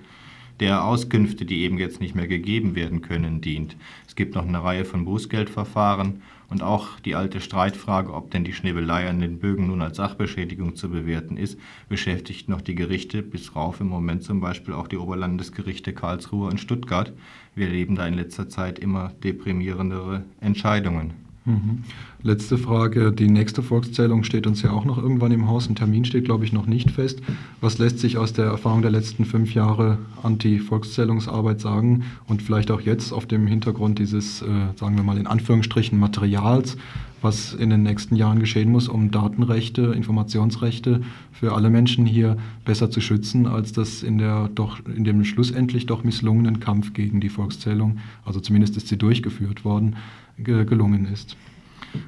der 0.59 0.83
Auskünfte, 0.83 1.45
die 1.45 1.61
eben 1.61 1.77
jetzt 1.77 2.01
nicht 2.01 2.15
mehr 2.15 2.27
gegeben 2.27 2.73
werden 2.73 3.03
können, 3.03 3.41
dient. 3.41 3.75
Es 4.07 4.15
gibt 4.15 4.33
noch 4.33 4.47
eine 4.47 4.63
Reihe 4.63 4.85
von 4.85 5.05
Bußgeldverfahren 5.05 6.23
und 6.49 6.63
auch 6.63 6.99
die 6.99 7.15
alte 7.15 7.41
Streitfrage, 7.41 8.13
ob 8.13 8.31
denn 8.31 8.43
die 8.43 8.53
Schnibbelei 8.53 9.09
an 9.09 9.19
den 9.19 9.39
Bögen 9.39 9.67
nun 9.67 9.81
als 9.81 9.97
Sachbeschädigung 9.97 10.75
zu 10.75 10.89
bewerten 10.89 11.37
ist, 11.37 11.59
beschäftigt 11.89 12.49
noch 12.49 12.61
die 12.61 12.75
Gerichte, 12.75 13.23
bis 13.23 13.55
rauf 13.55 13.81
im 13.81 13.87
Moment 13.87 14.23
zum 14.23 14.39
Beispiel 14.39 14.73
auch 14.73 14.87
die 14.87 14.97
Oberlandesgerichte 14.97 15.93
Karlsruhe 15.93 16.49
und 16.49 16.59
Stuttgart. 16.59 17.13
Wir 17.55 17.67
erleben 17.67 17.95
da 17.95 18.07
in 18.07 18.13
letzter 18.13 18.49
Zeit 18.49 18.79
immer 18.79 19.13
deprimierendere 19.23 20.23
Entscheidungen. 20.39 21.24
Mhm. 21.45 21.83
Letzte 22.23 22.57
Frage. 22.57 23.11
Die 23.11 23.29
nächste 23.29 23.61
Volkszählung 23.61 24.23
steht 24.23 24.47
uns 24.47 24.63
ja 24.63 24.71
auch 24.71 24.83
noch 24.83 24.97
irgendwann 24.97 25.31
im 25.31 25.47
Haus. 25.47 25.69
Ein 25.69 25.75
Termin 25.75 26.03
steht, 26.03 26.25
glaube 26.25 26.43
ich, 26.43 26.51
noch 26.51 26.65
nicht 26.65 26.89
fest. 26.89 27.21
Was 27.61 27.77
lässt 27.77 27.99
sich 27.99 28.17
aus 28.17 28.33
der 28.33 28.45
Erfahrung 28.45 28.81
der 28.81 28.89
letzten 28.89 29.25
fünf 29.25 29.53
Jahre 29.53 29.99
Anti-Volkszählungsarbeit 30.23 31.61
sagen 31.61 32.03
und 32.27 32.41
vielleicht 32.41 32.71
auch 32.71 32.81
jetzt 32.81 33.11
auf 33.13 33.27
dem 33.27 33.45
Hintergrund 33.45 33.99
dieses, 33.99 34.41
äh, 34.41 34.45
sagen 34.75 34.95
wir 34.95 35.03
mal 35.03 35.19
in 35.19 35.27
Anführungsstrichen, 35.27 35.99
Materials, 35.99 36.77
was 37.25 37.55
in 37.55 37.71
den 37.71 37.81
nächsten 37.81 38.15
Jahren 38.15 38.39
geschehen 38.39 38.71
muss, 38.71 38.87
um 38.87 39.09
Datenrechte, 39.09 39.81
Informationsrechte 39.81 41.01
für 41.31 41.53
alle 41.53 41.71
Menschen 41.71 42.05
hier 42.05 42.37
besser 42.65 42.91
zu 42.91 43.01
schützen, 43.01 43.47
als 43.47 43.73
das 43.73 44.03
in, 44.03 44.19
der 44.19 44.47
doch, 44.53 44.79
in 44.85 45.03
dem 45.03 45.25
schlussendlich 45.25 45.87
doch 45.87 46.03
misslungenen 46.03 46.59
Kampf 46.59 46.93
gegen 46.93 47.19
die 47.19 47.29
Volkszählung, 47.29 47.97
also 48.23 48.39
zumindest 48.39 48.77
ist 48.77 48.87
sie 48.87 48.97
durchgeführt 48.97 49.65
worden, 49.65 49.95
gelungen 50.37 51.07
ist. 51.11 51.35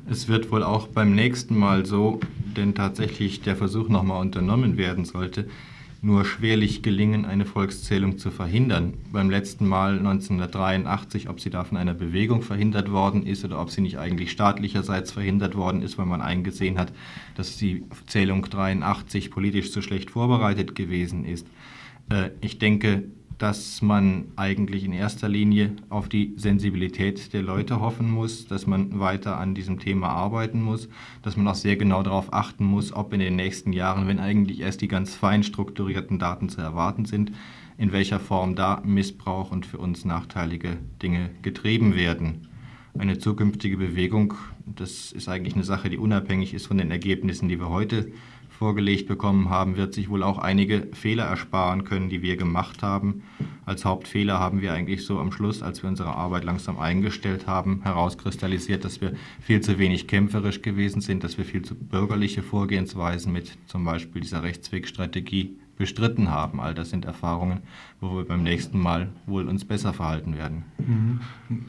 Es 0.07 0.27
wird 0.27 0.51
wohl 0.51 0.61
auch 0.61 0.87
beim 0.87 1.15
nächsten 1.15 1.57
Mal 1.57 1.85
so, 1.85 2.19
denn 2.55 2.75
tatsächlich 2.75 3.41
der 3.41 3.55
Versuch 3.55 3.89
nochmal 3.89 4.21
unternommen 4.21 4.77
werden 4.77 5.03
sollte, 5.03 5.47
nur 6.07 6.23
schwerlich 6.23 6.83
gelingen, 6.83 7.25
eine 7.25 7.45
Volkszählung 7.45 8.17
zu 8.17 8.31
verhindern. 8.31 8.93
Beim 9.11 9.29
letzten 9.29 9.67
Mal 9.67 9.97
1983, 9.97 11.27
ob 11.27 11.41
sie 11.41 11.49
da 11.49 11.65
von 11.65 11.77
einer 11.77 11.93
Bewegung 11.93 12.43
verhindert 12.43 12.89
worden 12.89 13.23
ist 13.27 13.43
oder 13.43 13.59
ob 13.59 13.71
sie 13.71 13.81
nicht 13.81 13.99
eigentlich 13.99 14.31
staatlicherseits 14.31 15.11
verhindert 15.11 15.55
worden 15.55 15.81
ist, 15.81 15.97
weil 15.97 16.05
man 16.05 16.21
eingesehen 16.21 16.79
hat, 16.79 16.93
dass 17.35 17.57
die 17.57 17.83
Zählung 18.05 18.41
83 18.43 19.31
politisch 19.31 19.73
zu 19.73 19.81
schlecht 19.81 20.09
vorbereitet 20.09 20.75
gewesen 20.75 21.25
ist. 21.25 21.45
Äh, 22.09 22.29
ich 22.39 22.57
denke, 22.57 23.03
dass 23.37 23.81
man 23.83 24.25
eigentlich 24.35 24.83
in 24.83 24.93
erster 24.93 25.29
Linie 25.29 25.75
auf 25.89 26.09
die 26.09 26.33
Sensibilität 26.37 27.33
der 27.33 27.43
Leute 27.43 27.79
hoffen 27.79 28.09
muss, 28.09 28.47
dass 28.47 28.65
man 28.65 28.99
weiter 28.99 29.37
an 29.37 29.53
diesem 29.53 29.79
Thema 29.79 30.09
arbeiten 30.09 30.61
muss, 30.61 30.89
dass 31.21 31.37
man 31.37 31.47
auch 31.47 31.55
sehr 31.55 31.75
genau 31.75 32.01
darauf 32.01 32.33
achten 32.33 32.65
muss, 32.65 32.91
ob 32.93 33.13
in 33.13 33.19
den 33.19 33.35
nächsten 33.35 33.73
Jahren, 33.73 34.07
wenn 34.07 34.19
eigentlich 34.19 34.61
erst 34.61 34.81
die 34.81 34.87
ganz 34.87 35.13
fein 35.13 35.43
strukturierten 35.43 36.17
Daten 36.17 36.49
zu 36.49 36.61
erwarten 36.61 37.05
sind, 37.05 37.31
in 37.77 37.91
welcher 37.91 38.19
Form 38.19 38.55
da 38.55 38.81
Missbrauch 38.83 39.51
und 39.51 39.67
für 39.67 39.77
uns 39.77 40.03
nachteilige 40.03 40.77
Dinge 41.03 41.29
getrieben 41.43 41.95
werden. 41.95 42.47
Eine 42.97 43.19
zukünftige 43.19 43.77
Bewegung, 43.77 44.33
das 44.65 45.11
ist 45.11 45.29
eigentlich 45.29 45.53
eine 45.53 45.63
Sache, 45.63 45.91
die 45.91 45.99
unabhängig 45.99 46.55
ist 46.55 46.65
von 46.65 46.79
den 46.79 46.89
Ergebnissen, 46.89 47.47
die 47.47 47.59
wir 47.59 47.69
heute 47.69 48.11
vorgelegt 48.57 49.07
bekommen 49.07 49.49
haben, 49.49 49.77
wird 49.77 49.93
sich 49.93 50.09
wohl 50.09 50.23
auch 50.23 50.39
einige 50.39 50.87
Fehler 50.93 51.25
ersparen 51.25 51.83
können, 51.83 52.09
die 52.09 52.21
wir 52.21 52.37
gemacht 52.37 52.81
haben. 52.81 53.23
Als 53.65 53.85
Hauptfehler 53.85 54.39
haben 54.39 54.61
wir 54.61 54.73
eigentlich 54.73 55.05
so 55.05 55.19
am 55.19 55.31
Schluss, 55.31 55.61
als 55.61 55.83
wir 55.83 55.89
unsere 55.89 56.15
Arbeit 56.15 56.43
langsam 56.43 56.79
eingestellt 56.79 57.45
haben, 57.45 57.81
herauskristallisiert, 57.83 58.83
dass 58.83 58.99
wir 58.99 59.13
viel 59.39 59.61
zu 59.61 59.77
wenig 59.77 60.07
kämpferisch 60.07 60.61
gewesen 60.61 61.01
sind, 61.01 61.23
dass 61.23 61.37
wir 61.37 61.45
viel 61.45 61.61
zu 61.61 61.75
bürgerliche 61.75 62.41
Vorgehensweisen 62.41 63.31
mit 63.31 63.57
zum 63.67 63.85
Beispiel 63.85 64.21
dieser 64.21 64.41
Rechtswegstrategie 64.41 65.57
bestritten 65.77 66.31
haben. 66.31 66.59
All 66.59 66.73
das 66.73 66.89
sind 66.89 67.05
Erfahrungen, 67.05 67.59
wo 68.01 68.17
wir 68.17 68.25
beim 68.25 68.43
nächsten 68.43 68.79
Mal 68.79 69.09
wohl 69.25 69.47
uns 69.47 69.65
besser 69.65 69.93
verhalten 69.93 70.37
werden. 70.37 70.63
Mhm. 70.79 71.19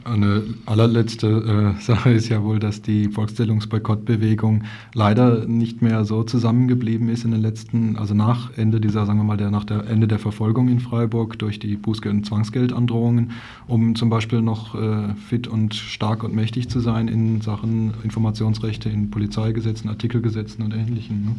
Eine 0.03 0.43
allerletzte 0.65 1.75
äh, 1.77 1.81
Sache 1.81 2.11
ist 2.11 2.29
ja 2.29 2.43
wohl, 2.43 2.59
dass 2.59 2.81
die 2.81 3.09
Volkszählungsboykottbewegung 3.09 4.63
leider 4.93 5.45
nicht 5.45 5.81
mehr 5.81 6.05
so 6.05 6.23
zusammengeblieben 6.23 7.09
ist 7.09 7.23
in 7.23 7.31
den 7.31 7.41
letzten, 7.41 7.97
also 7.97 8.13
nach 8.13 8.57
Ende 8.57 8.81
dieser, 8.81 9.05
sagen 9.05 9.19
wir 9.19 9.23
mal, 9.23 9.37
der, 9.37 9.51
nach 9.51 9.65
der 9.65 9.87
Ende 9.87 10.07
der 10.07 10.19
Verfolgung 10.19 10.67
in 10.69 10.79
Freiburg 10.79 11.37
durch 11.39 11.59
die 11.59 11.77
Bußgeld- 11.77 12.09
und 12.09 12.25
Zwangsgeldandrohungen, 12.25 13.31
um 13.67 13.95
zum 13.95 14.09
Beispiel 14.09 14.41
noch 14.41 14.75
äh, 14.75 15.13
fit 15.27 15.47
und 15.47 15.75
stark 15.75 16.23
und 16.23 16.33
mächtig 16.33 16.69
zu 16.69 16.79
sein 16.79 17.07
in 17.07 17.41
Sachen 17.41 17.93
Informationsrechte 18.03 18.89
in 18.89 19.11
Polizeigesetzen, 19.11 19.89
Artikelgesetzen 19.89 20.63
und 20.63 20.73
Ähnlichem. 20.73 21.25
Ne? 21.25 21.35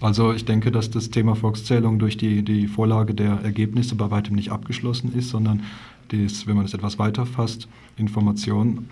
Also 0.00 0.32
ich 0.32 0.44
denke, 0.44 0.70
dass 0.70 0.90
das 0.90 1.10
Thema 1.10 1.34
Volkszählung 1.34 1.98
durch 1.98 2.16
die, 2.16 2.42
die 2.42 2.68
Vorlage 2.68 3.14
der 3.14 3.40
Ergebnisse 3.42 3.96
bei 3.96 4.10
weitem 4.10 4.36
nicht 4.36 4.52
abgeschlossen 4.52 5.12
ist, 5.14 5.30
sondern 5.30 5.64
dies, 6.10 6.46
wenn 6.46 6.56
man 6.56 6.64
es 6.64 6.74
etwas 6.74 6.98
weiter 6.98 7.26
fasst, 7.26 7.68
Information 7.96 8.86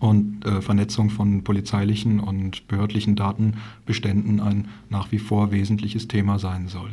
und 0.00 0.44
äh, 0.44 0.60
Vernetzung 0.60 1.10
von 1.10 1.44
polizeilichen 1.44 2.20
und 2.20 2.66
behördlichen 2.68 3.16
Datenbeständen 3.16 4.40
ein 4.40 4.68
nach 4.90 5.12
wie 5.12 5.18
vor 5.18 5.52
wesentliches 5.52 6.08
Thema 6.08 6.38
sein 6.38 6.68
soll. 6.68 6.90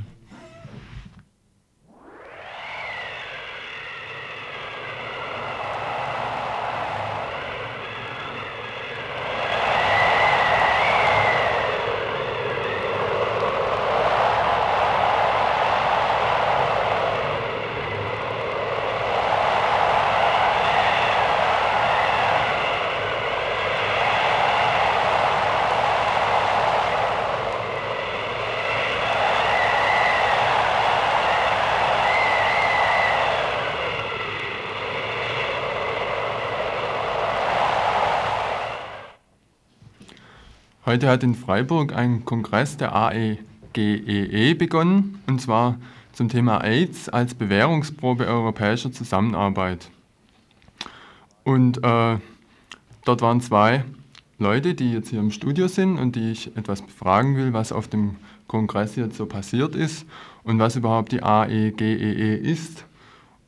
Heute 40.85 41.09
hat 41.09 41.23
in 41.23 41.33
Freiburg 41.33 41.95
ein 41.95 42.25
Kongress 42.25 42.77
der 42.77 42.95
AEGEE 42.95 43.39
e 44.05 44.53
begonnen, 44.53 45.19
und 45.25 45.41
zwar 45.41 45.77
zum 46.13 46.29
Thema 46.29 46.59
AIDS 46.59 47.09
als 47.09 47.33
Bewährungsprobe 47.33 48.27
europäischer 48.27 48.91
Zusammenarbeit. 48.91 49.89
Und 51.43 51.83
äh, 51.83 52.17
dort 53.03 53.21
waren 53.23 53.41
zwei 53.41 53.83
Leute, 54.37 54.75
die 54.75 54.91
jetzt 54.91 55.09
hier 55.09 55.21
im 55.21 55.31
Studio 55.31 55.67
sind 55.67 55.97
und 55.97 56.15
die 56.15 56.31
ich 56.31 56.55
etwas 56.55 56.83
befragen 56.83 57.35
will, 57.35 57.51
was 57.51 57.71
auf 57.71 57.87
dem 57.87 58.17
Kongress 58.45 58.95
jetzt 58.95 59.17
so 59.17 59.25
passiert 59.25 59.75
ist 59.75 60.05
und 60.43 60.59
was 60.59 60.75
überhaupt 60.75 61.11
die 61.11 61.23
AEGEE 61.23 61.95
e 61.95 62.35
ist 62.35 62.85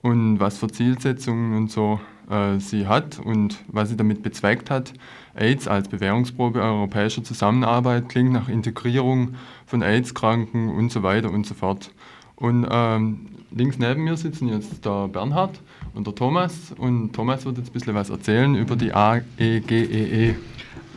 und 0.02 0.40
was 0.40 0.58
für 0.58 0.70
Zielsetzungen 0.70 1.56
und 1.56 1.70
so 1.70 2.00
äh, 2.32 2.60
sie 2.60 2.88
hat 2.88 3.20
und 3.20 3.64
was 3.68 3.90
sie 3.90 3.98
damit 3.98 4.24
bezweckt 4.24 4.70
hat. 4.70 4.94
AIDS 5.38 5.68
als 5.68 5.88
Bewährungsprobe 5.88 6.62
europäischer 6.62 7.24
Zusammenarbeit 7.24 8.10
klingt 8.10 8.34
nach 8.34 8.50
Integrierung 8.50 9.36
von 9.66 9.84
AIDS-Kranken 9.84 10.70
und 10.70 10.92
so 10.92 11.04
weiter 11.04 11.32
und 11.32 11.46
so 11.46 11.54
fort. 11.54 11.92
Und 12.36 12.68
ähm, 12.70 13.28
links 13.52 13.78
neben 13.78 14.04
mir 14.04 14.18
sitzen 14.18 14.48
jetzt 14.48 14.86
der 14.86 15.08
Bernhard 15.08 15.60
und 15.94 16.06
der 16.06 16.16
Thomas 16.16 16.74
und 16.78 17.14
Thomas 17.14 17.46
wird 17.46 17.58
jetzt 17.58 17.70
ein 17.70 17.74
bisschen 17.74 17.96
was 17.96 18.10
erzählen 18.10 18.56
über 18.56 18.76
die 18.76 18.94
AEGEE. 18.94 20.30
E. 20.30 20.36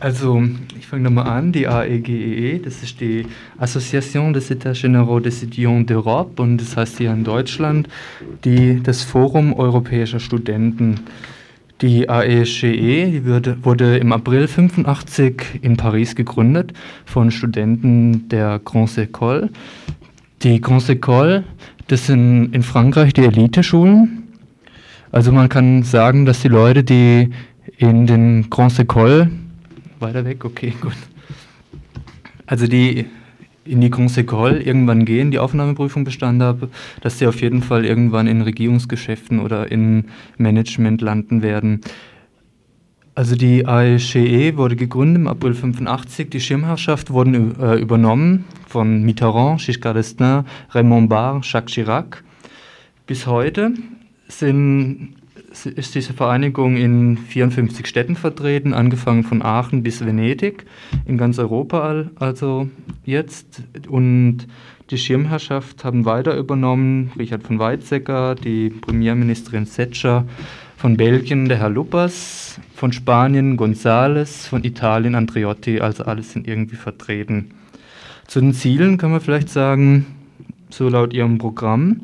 Also, 0.00 0.42
ich 0.79 0.87
fange 0.87 1.03
nochmal 1.03 1.26
an. 1.29 1.53
Die 1.53 1.68
AEGEE, 1.68 2.55
e, 2.55 2.59
das 2.59 2.83
ist 2.83 3.00
die 3.00 3.26
Association 3.59 4.33
des 4.33 4.50
États 4.50 4.81
Généraux 4.81 5.20
des 5.20 5.42
Étudiants 5.42 5.85
d'Europe 5.87 6.40
und 6.40 6.59
das 6.59 6.76
heißt 6.76 6.98
hier 6.98 7.12
in 7.12 7.24
Deutschland 7.24 7.88
die, 8.44 8.83
das 8.83 9.03
Forum 9.03 9.53
europäischer 9.53 10.20
Studenten. 10.20 11.00
Die 11.81 12.09
AEGE 12.09 12.66
e, 12.66 13.23
wurde, 13.62 13.97
im 13.97 14.12
April 14.12 14.47
85 14.47 15.61
in 15.62 15.77
Paris 15.77 16.14
gegründet 16.14 16.75
von 17.07 17.31
Studenten 17.31 18.29
der 18.29 18.61
Grandes 18.62 18.99
Écoles. 18.99 19.49
Die 20.43 20.61
Grandes 20.61 20.90
Écoles, 20.90 21.43
das 21.87 22.07
sind 22.07 22.55
in 22.55 22.62
Frankreich 22.62 23.14
die 23.14 23.25
Eliteschulen. 23.25 24.25
Also 25.11 25.33
man 25.33 25.49
kann 25.49 25.83
sagen, 25.83 26.27
dass 26.27 26.43
die 26.43 26.49
Leute, 26.49 26.85
die 26.85 27.31
in 27.79 28.07
den 28.07 28.51
Grandes 28.51 28.79
Écoles 28.79 29.29
weiter 30.01 30.25
weg? 30.25 30.45
Okay, 30.45 30.75
gut. 30.81 30.97
Also 32.47 32.66
die 32.66 33.07
in 33.70 33.80
die 33.80 33.90
Consequol 33.90 34.56
irgendwann 34.56 35.04
gehen, 35.04 35.30
die 35.30 35.38
Aufnahmeprüfung 35.38 36.04
bestanden 36.04 36.42
habe, 36.42 36.68
dass 37.00 37.18
sie 37.18 37.26
auf 37.26 37.40
jeden 37.40 37.62
Fall 37.62 37.85
irgendwann 37.85 38.26
in 38.26 38.42
Regierungsgeschäften 38.42 39.38
oder 39.38 39.70
in 39.70 40.06
Management 40.38 41.00
landen 41.00 41.42
werden. 41.42 41.80
Also 43.14 43.37
die 43.37 43.66
AEGE 43.66 44.18
e 44.18 44.56
wurde 44.56 44.76
gegründet 44.76 45.22
im 45.22 45.28
April 45.28 45.54
85. 45.54 46.30
Die 46.30 46.40
Schirmherrschaft 46.40 47.11
wurde 47.11 47.54
äh, 47.61 47.80
übernommen 47.80 48.44
von 48.66 49.02
Mitterrand, 49.02 49.61
Giscard 49.64 49.96
d'Estaing, 49.96 50.44
Raymond 50.70 51.09
Barre, 51.09 51.40
Jacques 51.42 51.74
Chirac. 51.74 52.24
Bis 53.06 53.26
heute 53.26 53.74
sind 54.28 55.19
ist 55.51 55.95
diese 55.95 56.13
Vereinigung 56.13 56.77
in 56.77 57.19
54 57.19 57.87
Städten 57.87 58.17
vertreten, 58.17 58.73
angefangen 58.73 59.25
von 59.25 59.43
Aachen 59.43 59.83
bis 59.83 60.05
Venedig, 60.05 60.65
in 61.07 61.19
ganz 61.19 61.39
Europa 61.39 62.07
also 62.17 62.69
jetzt. 63.05 63.63
Und 63.89 64.47
die 64.91 64.99
Schirmherrschaft 64.99 65.85
haben 65.85 66.05
weiter 66.05 66.37
übernommen 66.37 67.13
Richard 67.19 67.43
von 67.43 67.59
Weizsäcker, 67.59 68.35
die 68.35 68.71
Premierministerin 68.71 69.67
Setscher, 69.67 70.27
von 70.77 70.97
Belgien 70.97 71.49
der 71.49 71.59
Herr 71.59 71.69
Luppers, 71.69 72.59
von 72.75 72.93
Spanien 72.93 73.59
González, 73.59 74.49
von 74.49 74.65
Italien 74.65 75.15
Andreotti, 75.15 75.81
also 75.81 76.05
alles 76.05 76.33
sind 76.33 76.49
irgendwie 76.49 76.77
vertreten. 76.77 77.51
Zu 78.27 78.41
den 78.41 78.55
Zielen 78.55 78.97
kann 78.97 79.11
man 79.11 79.21
vielleicht 79.21 79.51
sagen, 79.51 80.07
so 80.71 80.89
laut 80.89 81.13
ihrem 81.13 81.39
Programm, 81.39 82.03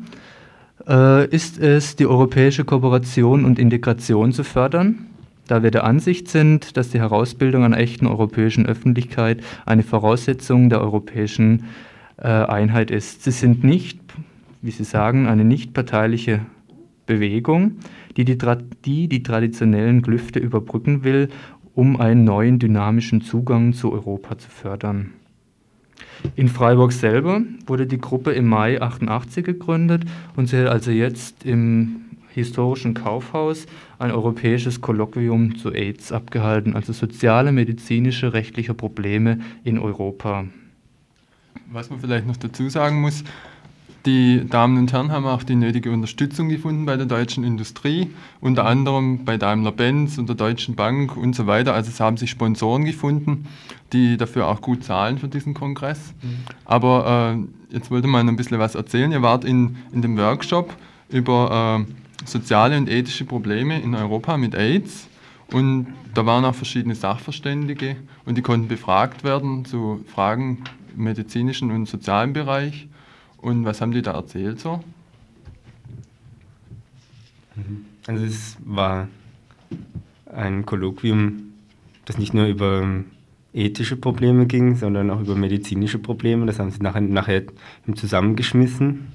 äh, 0.87 1.27
ist 1.27 1.59
es, 1.59 1.95
die 1.95 2.05
europäische 2.05 2.65
Kooperation 2.65 3.45
und 3.45 3.59
Integration 3.59 4.31
zu 4.31 4.43
fördern, 4.43 5.07
da 5.47 5.63
wir 5.63 5.71
der 5.71 5.83
Ansicht 5.83 6.27
sind, 6.27 6.77
dass 6.77 6.89
die 6.89 6.99
Herausbildung 6.99 7.63
einer 7.63 7.77
echten 7.77 8.07
europäischen 8.07 8.65
Öffentlichkeit 8.65 9.43
eine 9.65 9.83
Voraussetzung 9.83 10.69
der 10.69 10.81
europäischen 10.81 11.65
äh, 12.17 12.27
Einheit 12.27 12.91
ist. 12.91 13.23
Sie 13.23 13.31
sind 13.31 13.63
nicht, 13.63 13.99
wie 14.61 14.71
Sie 14.71 14.83
sagen, 14.83 15.27
eine 15.27 15.45
nicht 15.45 15.73
parteiliche 15.73 16.41
Bewegung, 17.05 17.77
die 18.17 18.25
die, 18.25 18.37
die 18.85 19.07
die 19.07 19.23
traditionellen 19.23 20.01
Klüfte 20.01 20.39
überbrücken 20.39 21.03
will, 21.03 21.29
um 21.73 22.01
einen 22.01 22.23
neuen 22.23 22.59
dynamischen 22.59 23.21
Zugang 23.21 23.73
zu 23.73 23.93
Europa 23.93 24.37
zu 24.37 24.49
fördern. 24.49 25.13
In 26.35 26.49
Freiburg 26.49 26.91
selber 26.91 27.41
wurde 27.65 27.87
die 27.87 27.99
Gruppe 27.99 28.31
im 28.31 28.47
Mai 28.47 28.81
88 28.81 29.45
gegründet 29.45 30.03
und 30.35 30.47
sie 30.47 30.57
hat 30.57 30.67
also 30.67 30.91
jetzt 30.91 31.45
im 31.45 32.01
historischen 32.29 32.93
Kaufhaus 32.93 33.65
ein 33.97 34.11
europäisches 34.11 34.81
Kolloquium 34.81 35.57
zu 35.57 35.73
AIDS 35.73 36.11
abgehalten, 36.11 36.75
also 36.75 36.93
soziale, 36.93 37.51
medizinische, 37.51 38.33
rechtliche 38.33 38.75
Probleme 38.75 39.39
in 39.63 39.79
Europa. 39.79 40.45
Was 41.71 41.89
man 41.89 41.99
vielleicht 41.99 42.27
noch 42.27 42.37
dazu 42.37 42.69
sagen 42.69 43.01
muss, 43.01 43.23
die 44.07 44.47
Damen 44.49 44.77
und 44.77 44.93
Herren 44.93 45.11
haben 45.11 45.25
auch 45.25 45.43
die 45.43 45.55
nötige 45.55 45.91
Unterstützung 45.91 46.47
gefunden 46.47 46.85
bei 46.85 46.95
der 46.95 47.05
deutschen 47.05 47.43
Industrie, 47.43 48.09
unter 48.39 48.65
anderem 48.65 49.25
bei 49.25 49.37
Daimler-Benz 49.37 50.17
und 50.17 50.29
der 50.29 50.35
Deutschen 50.37 50.75
Bank 50.75 51.17
und 51.17 51.35
so 51.35 51.45
weiter. 51.45 51.73
Also 51.73 51.89
es 51.89 51.99
haben 51.99 52.15
sich 52.15 52.29
Sponsoren 52.29 52.85
gefunden, 52.85 53.47
die 53.91 54.15
dafür 54.15 54.47
auch 54.47 54.61
gut 54.61 54.85
zahlen 54.85 55.17
für 55.17 55.27
diesen 55.27 55.53
Kongress. 55.53 56.13
Mhm. 56.21 56.37
Aber 56.63 57.35
äh, 57.35 57.73
jetzt 57.73 57.91
wollte 57.91 58.07
man 58.07 58.29
ein 58.29 58.37
bisschen 58.37 58.59
was 58.59 58.75
erzählen. 58.75 59.11
Ihr 59.11 59.21
wart 59.21 59.43
in, 59.43 59.75
in 59.91 60.01
dem 60.01 60.17
Workshop 60.17 60.73
über 61.09 61.85
äh, 61.85 62.25
soziale 62.25 62.77
und 62.77 62.89
ethische 62.89 63.25
Probleme 63.25 63.81
in 63.81 63.93
Europa 63.93 64.37
mit 64.37 64.55
AIDS. 64.55 65.09
Und 65.51 65.87
da 66.13 66.25
waren 66.25 66.45
auch 66.45 66.55
verschiedene 66.55 66.95
Sachverständige 66.95 67.97
und 68.25 68.37
die 68.37 68.41
konnten 68.41 68.69
befragt 68.69 69.25
werden 69.25 69.65
zu 69.65 70.03
Fragen 70.07 70.63
im 70.95 71.03
medizinischen 71.03 71.71
und 71.71 71.87
sozialen 71.87 72.31
Bereich. 72.31 72.87
Und 73.37 73.65
was 73.65 73.81
haben 73.81 73.91
die 73.91 74.01
da 74.01 74.13
erzählt 74.13 74.59
so? 74.59 74.83
Mhm. 77.55 77.85
Also 78.07 78.25
es 78.25 78.57
war 78.63 79.07
ein 80.25 80.65
Kolloquium, 80.65 81.53
das 82.05 82.17
nicht 82.17 82.33
nur 82.33 82.45
über 82.45 82.81
ähm, 82.81 83.05
ethische 83.53 83.95
Probleme 83.95 84.45
ging, 84.45 84.75
sondern 84.75 85.09
auch 85.09 85.19
über 85.19 85.35
medizinische 85.35 85.99
Probleme. 85.99 86.45
Das 86.45 86.59
haben 86.59 86.71
sie 86.71 86.81
nachher, 86.81 87.01
nachher 87.01 87.43
zusammengeschmissen. 87.95 89.07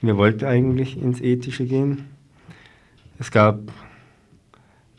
Wir 0.00 0.16
wollten 0.16 0.44
eigentlich 0.44 1.00
ins 1.00 1.20
Ethische 1.20 1.66
gehen. 1.66 2.06
Es 3.18 3.30
gab 3.30 3.60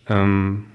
ähm, 0.08 0.66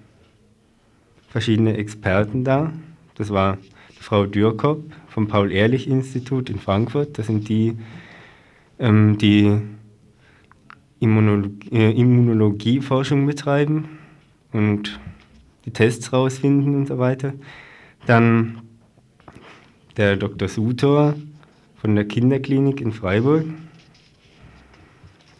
verschiedene 1.28 1.76
Experten 1.76 2.44
da. 2.44 2.72
Das 3.14 3.30
war 3.30 3.58
Frau 3.98 4.26
Dürkop 4.26 4.84
vom 5.10 5.26
Paul-Ehrlich-Institut 5.26 6.48
in 6.48 6.58
Frankfurt. 6.58 7.18
Das 7.18 7.26
sind 7.26 7.48
die, 7.48 7.76
ähm, 8.78 9.18
die 9.18 9.60
Immunologie, 11.00 11.68
äh, 11.72 11.90
Immunologieforschung 11.90 13.26
betreiben 13.26 13.98
und 14.52 15.00
die 15.64 15.72
Tests 15.72 16.12
rausfinden 16.12 16.74
und 16.76 16.86
so 16.86 16.98
weiter. 16.98 17.34
Dann 18.06 18.62
der 19.96 20.16
Dr. 20.16 20.48
Sutor 20.48 21.14
von 21.76 21.94
der 21.94 22.06
Kinderklinik 22.06 22.80
in 22.80 22.92
Freiburg. 22.92 23.44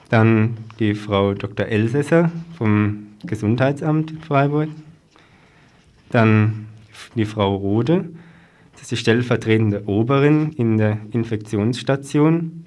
Dann 0.08 0.56
die 0.80 0.94
Frau 0.94 1.34
Dr. 1.34 1.66
Elsässer 1.66 2.32
vom 2.58 3.06
Gesundheitsamt 3.24 4.10
in 4.10 4.20
Freiburg. 4.20 4.68
Dann 6.10 6.66
die 7.14 7.24
Frau 7.24 7.54
Rode 7.54 8.08
das 8.80 8.84
ist 8.84 8.92
die 8.92 8.96
stellvertretende 8.96 9.86
Oberin 9.86 10.52
in 10.52 10.78
der 10.78 10.96
Infektionsstation 11.10 12.64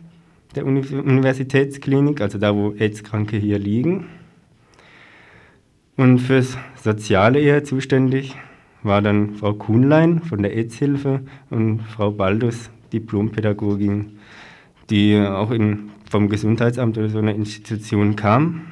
der 0.54 0.64
Universitätsklinik, 0.64 2.22
also 2.22 2.38
da, 2.38 2.56
wo 2.56 2.72
AIDS-Kranke 2.78 3.38
hier 3.38 3.58
liegen. 3.58 4.06
Und 5.98 6.20
fürs 6.20 6.56
Soziale 6.76 7.40
eher 7.40 7.64
zuständig 7.64 8.36
war 8.84 9.02
dann 9.02 9.32
Frau 9.38 9.56
Kuhnlein 9.56 10.20
von 10.20 10.44
der 10.44 10.56
AIDS-Hilfe 10.56 11.22
und 11.50 11.80
Frau 11.82 12.12
Baldus, 12.12 12.70
Diplompädagogin, 12.94 14.20
die 14.92 15.20
auch 15.20 15.50
in, 15.50 15.90
vom 16.08 16.30
Gesundheitsamt 16.30 16.96
oder 17.00 17.10
so 17.10 17.18
einer 17.18 17.34
Institution 17.34 18.16
kam. 18.16 18.68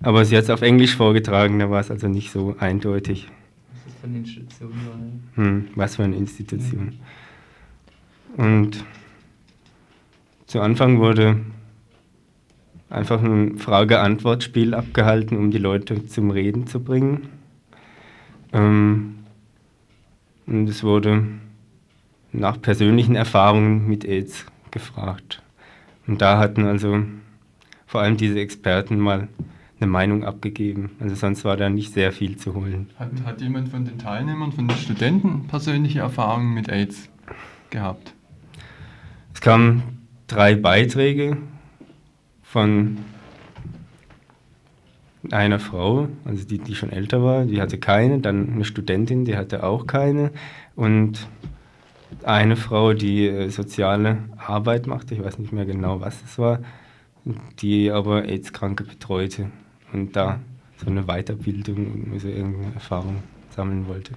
Aber 0.00 0.24
sie 0.24 0.36
hat 0.36 0.44
es 0.44 0.50
auf 0.50 0.62
Englisch 0.62 0.94
vorgetragen, 0.94 1.58
da 1.58 1.70
war 1.70 1.80
es 1.80 1.90
also 1.90 2.06
nicht 2.06 2.30
so 2.30 2.54
eindeutig 2.60 3.26
für 4.00 4.06
eine 4.06 4.18
Institution 4.18 4.72
war. 4.86 5.44
Hm, 5.44 5.68
was 5.74 5.96
für 5.96 6.04
eine 6.04 6.16
Institution. 6.16 6.94
Und 8.36 8.84
zu 10.46 10.60
Anfang 10.60 10.98
wurde 10.98 11.40
einfach 12.90 13.22
ein 13.22 13.58
Frage-Antwort-Spiel 13.58 14.74
abgehalten, 14.74 15.36
um 15.36 15.50
die 15.50 15.58
Leute 15.58 16.06
zum 16.06 16.30
Reden 16.30 16.66
zu 16.66 16.80
bringen. 16.80 17.28
Ähm, 18.52 19.14
Und 20.46 20.68
es 20.68 20.82
wurde 20.82 21.24
nach 22.32 22.60
persönlichen 22.60 23.14
Erfahrungen 23.14 23.86
mit 23.86 24.06
AIDS 24.06 24.46
gefragt. 24.70 25.42
Und 26.06 26.22
da 26.22 26.38
hatten 26.38 26.64
also 26.64 27.02
vor 27.86 28.00
allem 28.00 28.16
diese 28.16 28.40
Experten 28.40 28.98
mal 28.98 29.28
eine 29.80 29.90
Meinung 29.90 30.24
abgegeben. 30.24 30.90
Also 31.00 31.14
sonst 31.14 31.44
war 31.44 31.56
da 31.56 31.68
nicht 31.68 31.92
sehr 31.92 32.12
viel 32.12 32.36
zu 32.36 32.54
holen. 32.54 32.90
Hat, 32.98 33.10
hat 33.24 33.40
jemand 33.40 33.68
von 33.68 33.84
den 33.84 33.98
Teilnehmern, 33.98 34.52
von 34.52 34.66
den 34.66 34.76
Studenten 34.76 35.46
persönliche 35.46 36.00
Erfahrungen 36.00 36.52
mit 36.54 36.68
AIDS 36.68 37.08
gehabt? 37.70 38.14
Es 39.34 39.40
kamen 39.40 39.82
drei 40.26 40.56
Beiträge 40.56 41.36
von 42.42 42.98
einer 45.30 45.60
Frau, 45.60 46.08
also 46.24 46.44
die, 46.44 46.58
die 46.58 46.74
schon 46.74 46.90
älter 46.90 47.22
war, 47.22 47.44
die 47.44 47.60
hatte 47.60 47.78
keine, 47.78 48.20
dann 48.20 48.52
eine 48.52 48.64
Studentin, 48.64 49.24
die 49.24 49.36
hatte 49.36 49.62
auch 49.62 49.86
keine 49.86 50.32
und 50.74 51.28
eine 52.24 52.56
Frau, 52.56 52.94
die 52.94 53.26
äh, 53.26 53.50
soziale 53.50 54.24
Arbeit 54.38 54.86
machte, 54.86 55.14
ich 55.14 55.22
weiß 55.22 55.38
nicht 55.38 55.52
mehr 55.52 55.66
genau, 55.66 56.00
was 56.00 56.22
es 56.24 56.38
war, 56.38 56.60
die 57.60 57.90
aber 57.90 58.24
AIDS-Kranke 58.24 58.84
betreute 58.84 59.50
und 59.92 60.14
da 60.16 60.40
so 60.76 60.90
eine 60.90 61.04
Weiterbildung 61.04 62.10
und 62.12 62.20
so 62.20 62.28
irgendeine 62.28 62.74
Erfahrung 62.74 63.16
sammeln 63.50 63.88
wollte. 63.88 64.12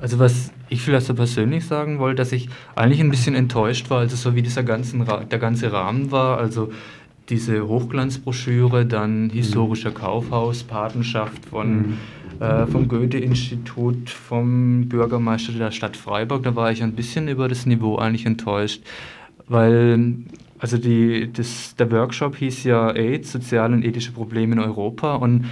Also 0.00 0.18
was 0.18 0.50
ich 0.68 0.82
vielleicht 0.82 1.06
so 1.06 1.14
persönlich 1.14 1.64
sagen 1.66 1.98
wollte, 1.98 2.16
dass 2.16 2.32
ich 2.32 2.48
eigentlich 2.74 3.00
ein 3.00 3.10
bisschen 3.10 3.34
enttäuscht 3.34 3.90
war, 3.90 4.00
also 4.00 4.16
so 4.16 4.34
wie 4.34 4.42
dieser 4.42 4.62
ganzen, 4.62 5.04
der 5.04 5.38
ganze 5.38 5.72
Rahmen 5.72 6.10
war, 6.10 6.38
also 6.38 6.72
diese 7.28 7.68
Hochglanzbroschüre, 7.68 8.86
dann 8.86 9.30
historischer 9.30 9.90
mhm. 9.90 9.94
Kaufhaus, 9.94 10.64
Patenschaft 10.64 11.44
von, 11.46 11.76
mhm. 11.76 11.96
äh, 12.40 12.66
vom 12.66 12.88
Goethe-Institut, 12.88 14.10
vom 14.10 14.88
Bürgermeister 14.88 15.52
der 15.52 15.70
Stadt 15.70 15.96
Freiburg, 15.96 16.42
da 16.42 16.56
war 16.56 16.72
ich 16.72 16.82
ein 16.82 16.94
bisschen 16.94 17.28
über 17.28 17.48
das 17.48 17.66
Niveau 17.66 17.96
eigentlich 17.96 18.26
enttäuscht, 18.26 18.82
weil 19.46 19.98
also 20.62 20.78
die, 20.78 21.28
das, 21.32 21.74
der 21.74 21.90
Workshop 21.90 22.36
hieß 22.36 22.62
ja 22.62 22.92
AIDS, 22.92 23.32
soziale 23.32 23.74
und 23.74 23.84
ethische 23.84 24.12
Probleme 24.12 24.52
in 24.52 24.60
Europa 24.60 25.16
und 25.16 25.46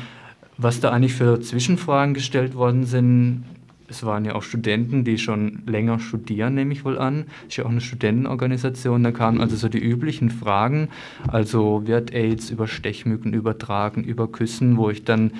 was 0.57 0.79
da 0.79 0.91
eigentlich 0.91 1.15
für 1.15 1.41
Zwischenfragen 1.41 2.15
gestellt 2.15 2.55
worden 2.55 2.85
sind, 2.85 3.45
es 3.89 4.05
waren 4.05 4.25
ja 4.25 4.37
auch 4.37 4.45
Studenten, 4.45 5.03
die 5.03 5.19
schon 5.19 5.63
länger 5.67 5.99
studieren, 5.99 6.55
nehme 6.55 6.73
ich 6.73 6.85
wohl 6.85 6.97
an. 6.97 7.25
Ist 7.49 7.57
ja 7.57 7.65
auch 7.65 7.71
eine 7.71 7.81
Studentenorganisation. 7.81 9.03
Da 9.03 9.11
kamen 9.11 9.41
also 9.41 9.57
so 9.57 9.69
die 9.69 9.81
üblichen 9.81 10.31
Fragen. 10.31 10.91
Also 11.27 11.89
wird 11.89 12.15
AIDS 12.15 12.51
über 12.51 12.69
Stechmücken 12.69 13.33
übertragen, 13.33 14.05
über 14.05 14.31
Küssen, 14.31 14.77
wo 14.77 14.91
ich 14.91 15.03
dann 15.03 15.33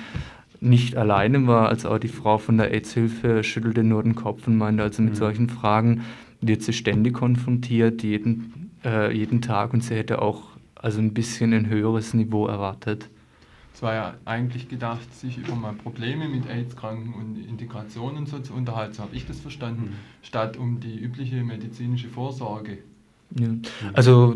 nicht 0.59 0.97
alleine 0.97 1.47
war, 1.47 1.69
als 1.69 1.85
auch 1.85 1.97
die 1.97 2.09
Frau 2.09 2.39
von 2.39 2.57
der 2.57 2.71
AIDS-Hilfe 2.71 3.41
schüttelte 3.45 3.85
nur 3.85 4.03
den 4.03 4.15
Kopf 4.15 4.47
und 4.47 4.57
meinte, 4.57 4.83
also 4.83 5.01
mit 5.01 5.13
mhm. 5.13 5.17
solchen 5.17 5.49
Fragen 5.49 6.01
wird 6.41 6.61
sie 6.61 6.73
ständig 6.73 7.13
konfrontiert, 7.13 8.03
jeden, 8.03 8.60
äh, 8.83 9.15
jeden 9.15 9.41
Tag 9.41 9.73
und 9.73 9.83
sie 9.83 9.95
hätte 9.95 10.21
auch 10.21 10.43
also 10.75 10.99
ein 10.99 11.13
bisschen 11.13 11.53
ein 11.53 11.69
höheres 11.69 12.13
Niveau 12.13 12.47
erwartet. 12.47 13.09
Es 13.73 13.81
war 13.81 13.93
ja 13.93 14.13
eigentlich 14.25 14.67
gedacht, 14.67 15.13
sich 15.15 15.37
über 15.37 15.55
mal 15.55 15.73
Probleme 15.73 16.27
mit 16.27 16.47
AIDS-Kranken 16.47 17.13
und 17.13 17.37
Integration 17.47 18.17
und 18.17 18.27
so 18.27 18.39
zu 18.39 18.53
unterhalten, 18.53 18.93
so 18.93 19.03
habe 19.03 19.15
ich 19.15 19.25
das 19.25 19.39
verstanden, 19.39 19.83
mhm. 19.83 19.95
statt 20.21 20.57
um 20.57 20.79
die 20.79 20.99
übliche 20.99 21.43
medizinische 21.43 22.09
Vorsorge. 22.09 22.79
Ja. 23.39 23.47
Also 23.93 24.35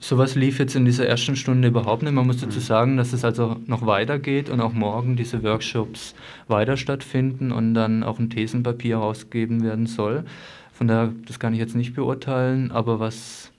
sowas 0.00 0.36
lief 0.36 0.58
jetzt 0.58 0.76
in 0.76 0.84
dieser 0.84 1.06
ersten 1.06 1.36
Stunde 1.36 1.68
überhaupt 1.68 2.02
nicht. 2.02 2.12
Man 2.12 2.26
muss 2.26 2.40
dazu 2.40 2.58
mhm. 2.58 2.62
sagen, 2.62 2.96
dass 2.96 3.12
es 3.12 3.24
also 3.24 3.56
noch 3.66 3.84
weitergeht 3.84 4.48
und 4.48 4.60
auch 4.60 4.72
morgen 4.72 5.16
diese 5.16 5.42
Workshops 5.42 6.14
weiter 6.46 6.76
stattfinden 6.76 7.52
und 7.52 7.74
dann 7.74 8.02
auch 8.04 8.18
ein 8.18 8.30
Thesenpapier 8.30 8.98
herausgegeben 8.98 9.62
werden 9.62 9.86
soll. 9.86 10.24
Von 10.72 10.86
daher, 10.86 11.12
das 11.26 11.40
kann 11.40 11.52
ich 11.52 11.58
jetzt 11.58 11.74
nicht 11.74 11.94
beurteilen, 11.94 12.70
aber 12.70 13.00
was 13.00 13.50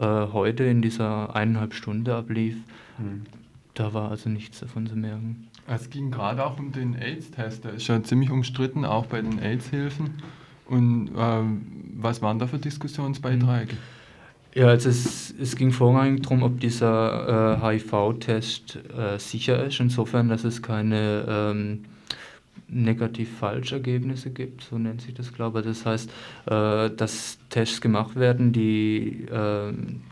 äh, 0.00 0.32
heute 0.32 0.64
in 0.64 0.82
dieser 0.82 1.34
eineinhalb 1.36 1.74
Stunde 1.74 2.14
ablief, 2.14 2.56
mhm. 2.98 3.26
Da 3.74 3.94
war 3.94 4.10
also 4.10 4.28
nichts 4.28 4.60
davon 4.60 4.86
zu 4.86 4.96
merken. 4.96 5.48
Es 5.66 5.90
ging 5.90 6.10
gerade 6.10 6.44
auch 6.44 6.58
um 6.58 6.72
den 6.72 6.94
AIDS-Test, 6.94 7.64
der 7.64 7.74
ist 7.74 7.86
ja 7.86 8.02
ziemlich 8.02 8.30
umstritten, 8.30 8.84
auch 8.84 9.06
bei 9.06 9.22
den 9.22 9.38
AIDS-Hilfen. 9.38 10.14
Und 10.66 11.10
ähm, 11.16 11.66
was 11.96 12.22
waren 12.22 12.38
da 12.38 12.46
für 12.46 12.58
Diskussionsbeiträge? 12.58 13.76
Ja, 14.54 14.66
also 14.66 14.88
es, 14.88 15.32
es 15.40 15.54
ging 15.54 15.70
vorrangig 15.70 16.22
darum, 16.22 16.42
ob 16.42 16.58
dieser 16.60 17.58
äh, 17.62 17.78
HIV-Test 17.78 18.80
äh, 18.96 19.18
sicher 19.18 19.64
ist, 19.64 19.78
insofern, 19.78 20.28
dass 20.28 20.42
es 20.42 20.60
keine 20.60 21.24
ähm, 21.28 21.84
negativ-falsch-Ergebnisse 22.70 24.30
gibt, 24.30 24.62
so 24.62 24.78
nennt 24.78 25.02
sich 25.02 25.14
das, 25.14 25.32
glaube 25.32 25.60
ich. 25.60 25.66
Das 25.66 25.84
heißt, 25.84 26.10
äh, 26.46 26.90
dass 26.90 27.38
Tests 27.50 27.80
gemacht 27.80 28.16
werden, 28.16 28.52
die 28.52 29.26
ähm, 29.30 30.02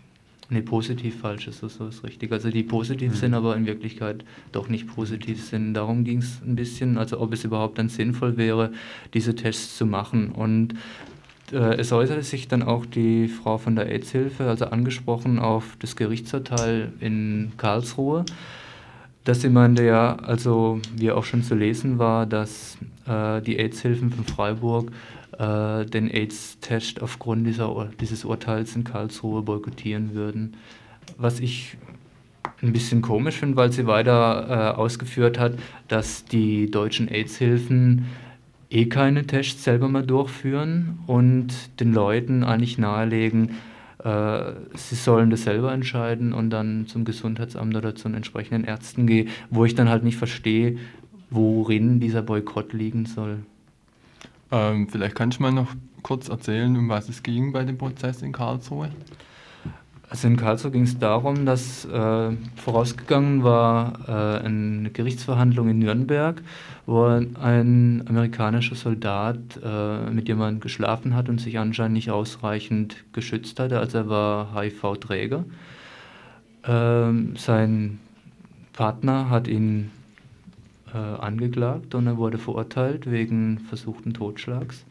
Nee, 0.50 0.62
positiv 0.62 1.20
falsch 1.20 1.46
ist 1.46 1.62
das, 1.62 1.74
so 1.74 1.86
ist 1.88 2.04
richtig. 2.04 2.32
Also 2.32 2.50
die 2.50 2.62
positiv 2.62 3.12
mhm. 3.12 3.16
sind, 3.16 3.34
aber 3.34 3.54
in 3.54 3.66
Wirklichkeit 3.66 4.24
doch 4.50 4.68
nicht 4.68 4.86
positiv 4.86 5.44
sind. 5.44 5.74
Darum 5.74 6.04
ging 6.04 6.18
es 6.18 6.40
ein 6.42 6.56
bisschen, 6.56 6.96
also 6.96 7.20
ob 7.20 7.34
es 7.34 7.44
überhaupt 7.44 7.76
dann 7.78 7.90
sinnvoll 7.90 8.38
wäre, 8.38 8.72
diese 9.12 9.34
Tests 9.34 9.76
zu 9.76 9.84
machen. 9.84 10.30
Und 10.30 10.74
äh, 11.52 11.76
es 11.76 11.92
äußerte 11.92 12.22
sich 12.22 12.48
dann 12.48 12.62
auch 12.62 12.86
die 12.86 13.28
Frau 13.28 13.58
von 13.58 13.76
der 13.76 13.88
AIDS-Hilfe, 13.88 14.48
also 14.48 14.66
angesprochen 14.66 15.38
auf 15.38 15.76
das 15.80 15.96
Gerichtsurteil 15.96 16.94
in 16.98 17.52
Karlsruhe, 17.58 18.24
dass 19.28 19.42
sie 19.42 19.50
meinte, 19.50 19.84
ja, 19.84 20.16
also 20.16 20.80
wie 20.96 21.10
auch 21.10 21.24
schon 21.24 21.42
zu 21.42 21.54
lesen 21.54 21.98
war, 21.98 22.24
dass 22.24 22.78
äh, 23.06 23.42
die 23.42 23.58
AIDS-Hilfen 23.58 24.10
von 24.10 24.24
Freiburg 24.24 24.90
äh, 25.38 25.84
den 25.84 26.08
AIDS-Test 26.10 27.02
aufgrund 27.02 27.46
dieser, 27.46 27.90
dieses 28.00 28.24
Urteils 28.24 28.74
in 28.74 28.84
Karlsruhe 28.84 29.42
boykottieren 29.42 30.14
würden. 30.14 30.56
Was 31.18 31.40
ich 31.40 31.76
ein 32.62 32.72
bisschen 32.72 33.02
komisch 33.02 33.36
finde, 33.36 33.56
weil 33.58 33.70
sie 33.70 33.86
weiter 33.86 34.46
äh, 34.48 34.78
ausgeführt 34.78 35.38
hat, 35.38 35.58
dass 35.88 36.24
die 36.24 36.70
deutschen 36.70 37.08
AIDS-Hilfen 37.08 38.06
eh 38.70 38.86
keine 38.86 39.26
Tests 39.26 39.62
selber 39.62 39.90
mehr 39.90 40.04
durchführen 40.04 41.00
und 41.06 41.48
den 41.80 41.92
Leuten 41.92 42.44
eigentlich 42.44 42.78
nahelegen, 42.78 43.56
sie 44.02 44.94
sollen 44.94 45.30
das 45.30 45.42
selber 45.42 45.72
entscheiden 45.72 46.32
und 46.32 46.50
dann 46.50 46.86
zum 46.86 47.04
Gesundheitsamt 47.04 47.74
oder 47.74 47.94
zu 47.94 48.08
den 48.08 48.14
entsprechenden 48.14 48.64
Ärzten 48.64 49.06
gehen, 49.06 49.28
wo 49.50 49.64
ich 49.64 49.74
dann 49.74 49.88
halt 49.88 50.04
nicht 50.04 50.16
verstehe, 50.16 50.78
worin 51.30 52.00
dieser 52.00 52.22
Boykott 52.22 52.72
liegen 52.72 53.06
soll. 53.06 53.40
Ähm, 54.50 54.88
vielleicht 54.88 55.14
kannst 55.14 55.38
du 55.38 55.42
mal 55.42 55.52
noch 55.52 55.74
kurz 56.02 56.28
erzählen, 56.28 56.74
um 56.76 56.88
was 56.88 57.08
es 57.08 57.22
ging 57.22 57.52
bei 57.52 57.64
dem 57.64 57.76
Prozess 57.76 58.22
in 58.22 58.32
Karlsruhe. 58.32 58.90
Also 60.10 60.26
in 60.26 60.38
Karlsruhe 60.38 60.70
ging 60.70 60.84
es 60.84 60.98
darum, 60.98 61.44
dass 61.44 61.84
äh, 61.84 62.30
vorausgegangen 62.56 63.44
war 63.44 63.92
äh, 64.08 64.44
eine 64.44 64.90
Gerichtsverhandlung 64.90 65.68
in 65.68 65.80
Nürnberg, 65.80 66.40
wo 66.86 67.04
ein 67.04 67.36
amerikanischer 68.08 68.74
Soldat 68.74 69.38
äh, 69.62 70.10
mit 70.10 70.28
jemandem 70.28 70.60
geschlafen 70.60 71.14
hat 71.14 71.28
und 71.28 71.40
sich 71.42 71.58
anscheinend 71.58 71.94
nicht 71.94 72.10
ausreichend 72.10 72.96
geschützt 73.12 73.60
hatte. 73.60 73.78
Also 73.80 73.98
er 73.98 74.08
war 74.08 74.54
HIV-Träger. 74.54 75.44
Ähm, 76.64 77.36
sein 77.36 77.98
Partner 78.72 79.28
hat 79.28 79.46
ihn 79.46 79.90
äh, 80.94 80.96
angeklagt 80.96 81.94
und 81.94 82.06
er 82.06 82.16
wurde 82.16 82.38
verurteilt 82.38 83.10
wegen 83.10 83.58
versuchten 83.58 84.14
Totschlags. 84.14 84.86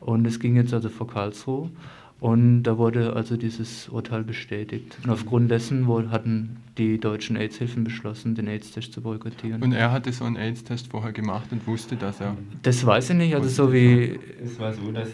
Und 0.00 0.26
es 0.26 0.40
ging 0.40 0.56
jetzt 0.56 0.74
also 0.74 0.88
vor 0.88 1.06
Karlsruhe 1.06 1.70
und 2.20 2.64
da 2.64 2.78
wurde 2.78 3.14
also 3.14 3.36
dieses 3.36 3.88
Urteil 3.88 4.24
bestätigt. 4.24 4.98
Und 5.04 5.10
aufgrund 5.10 5.50
dessen 5.50 5.86
hatten 6.10 6.56
die 6.76 6.98
deutschen 6.98 7.36
AIDS-Hilfen 7.36 7.84
beschlossen, 7.84 8.34
den 8.34 8.48
AIDS-Test 8.48 8.92
zu 8.92 9.02
boykottieren. 9.02 9.62
Und 9.62 9.72
er 9.72 9.92
hatte 9.92 10.12
so 10.12 10.24
einen 10.24 10.36
AIDS-Test 10.36 10.88
vorher 10.88 11.12
gemacht 11.12 11.52
und 11.52 11.64
wusste, 11.66 11.94
dass 11.96 12.20
er. 12.20 12.36
Das 12.62 12.84
weiß 12.84 13.10
ich 13.10 13.16
nicht, 13.16 13.34
also 13.34 13.48
so 13.48 13.72
wie. 13.72 14.18
Es 14.42 14.58
war 14.58 14.72
so, 14.72 14.90
dass 14.90 15.10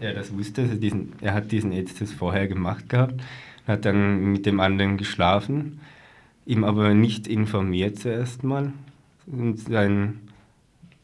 er 0.00 0.14
das 0.14 0.32
wusste, 0.36 0.62
also 0.62 0.74
diesen, 0.74 1.12
er 1.20 1.34
hat 1.34 1.52
diesen 1.52 1.72
AIDS-Test 1.72 2.14
vorher 2.14 2.48
gemacht 2.48 2.88
gehabt, 2.88 3.22
hat 3.68 3.84
dann 3.84 4.32
mit 4.32 4.44
dem 4.44 4.58
anderen 4.58 4.96
geschlafen, 4.96 5.80
ihm 6.44 6.64
aber 6.64 6.92
nicht 6.92 7.28
informiert 7.28 8.00
zuerst 8.00 8.42
mal 8.42 8.72
und 9.26 9.60
sein 9.60 10.18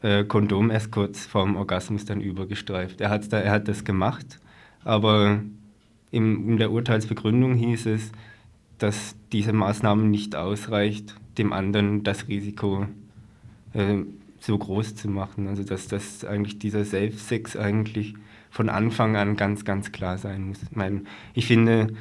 äh, 0.01 0.25
Kondom 0.25 0.69
erst 0.69 0.91
kurz 0.91 1.25
vorm 1.25 1.55
Orgasmus 1.55 2.03
dann 2.03 2.19
übergestreift. 2.19 2.99
Er 2.99 3.09
hat, 3.09 3.31
da, 3.31 3.39
er 3.39 3.51
hat 3.51 3.69
das 3.69 3.85
gemacht, 3.85 4.39
aber 4.83 5.41
im, 6.11 6.49
in 6.49 6.57
der 6.57 6.71
Urteilsbegründung 6.71 7.55
hieß 7.55 7.85
es, 7.87 8.11
dass 8.77 9.15
diese 9.31 9.53
Maßnahme 9.53 10.03
nicht 10.03 10.35
ausreicht, 10.35 11.15
dem 11.37 11.53
anderen 11.53 12.03
das 12.03 12.27
Risiko 12.27 12.87
äh, 13.73 13.97
so 14.39 14.57
groß 14.57 14.95
zu 14.95 15.09
machen. 15.09 15.47
Also 15.47 15.63
dass, 15.63 15.87
dass 15.87 16.23
eigentlich 16.25 16.59
dieser 16.59 16.85
Self-Sex 16.85 17.55
eigentlich 17.55 18.15
von 18.49 18.69
Anfang 18.69 19.15
an 19.15 19.35
ganz, 19.35 19.65
ganz 19.65 19.91
klar 19.91 20.17
sein 20.17 20.47
muss. 20.47 20.63
Ich, 20.63 20.75
meine, 20.75 21.03
ich 21.33 21.45
finde, 21.45 21.93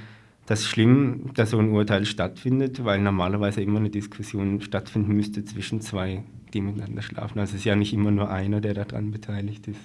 das 0.47 0.65
schlimm, 0.65 1.31
dass 1.35 1.51
so 1.51 1.59
ein 1.59 1.71
Urteil 1.71 2.07
stattfindet, 2.07 2.85
weil 2.85 3.01
normalerweise 3.01 3.61
immer 3.61 3.81
eine 3.81 3.91
Diskussion 3.91 4.63
stattfinden 4.63 5.15
müsste 5.15 5.45
zwischen 5.45 5.83
zwei, 5.83 6.25
die 6.55 6.63
miteinander 6.63 7.03
schlafen. 7.03 7.39
Also 7.39 7.53
es 7.53 7.61
ist 7.61 7.65
ja 7.65 7.77
nicht 7.77 7.93
immer 7.93 8.11
nur 8.11 8.31
einer, 8.31 8.61
der 8.63 8.73
daran 8.73 9.11
beteiligt 9.11 9.69
ist. 9.69 9.81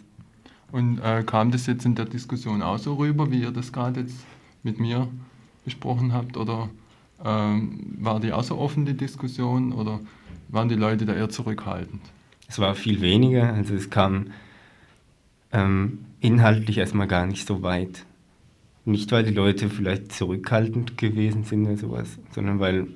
Und 0.73 0.97
äh, 1.03 1.21
kam 1.23 1.51
das 1.51 1.67
jetzt 1.67 1.85
in 1.85 1.93
der 1.93 2.05
Diskussion 2.05 2.63
auch 2.63 2.79
so 2.79 2.95
rüber, 2.95 3.29
wie 3.29 3.41
ihr 3.41 3.51
das 3.51 3.71
gerade 3.71 3.99
jetzt 3.99 4.25
mit 4.63 4.79
mir 4.79 5.07
besprochen 5.63 6.13
habt? 6.13 6.35
Oder 6.35 6.67
ähm, 7.23 7.95
war 7.99 8.19
die 8.19 8.33
auch 8.33 8.43
so 8.43 8.57
offen, 8.57 8.83
die 8.83 8.97
Diskussion? 8.97 9.71
Oder 9.71 9.99
waren 10.47 10.69
die 10.69 10.75
Leute 10.75 11.05
da 11.05 11.13
eher 11.13 11.29
zurückhaltend? 11.29 12.01
Es 12.47 12.57
war 12.57 12.73
viel 12.73 13.01
weniger, 13.01 13.53
also 13.53 13.75
es 13.75 13.91
kam 13.91 14.31
ähm, 15.51 15.99
inhaltlich 16.21 16.79
erstmal 16.79 17.07
gar 17.07 17.27
nicht 17.27 17.47
so 17.47 17.61
weit. 17.61 18.03
Nicht, 18.83 19.11
weil 19.11 19.23
die 19.23 19.31
Leute 19.31 19.69
vielleicht 19.69 20.11
zurückhaltend 20.11 20.97
gewesen 20.97 21.43
sind 21.43 21.67
oder 21.67 21.77
sowas, 21.77 22.17
sondern 22.31 22.59
weil 22.59 22.87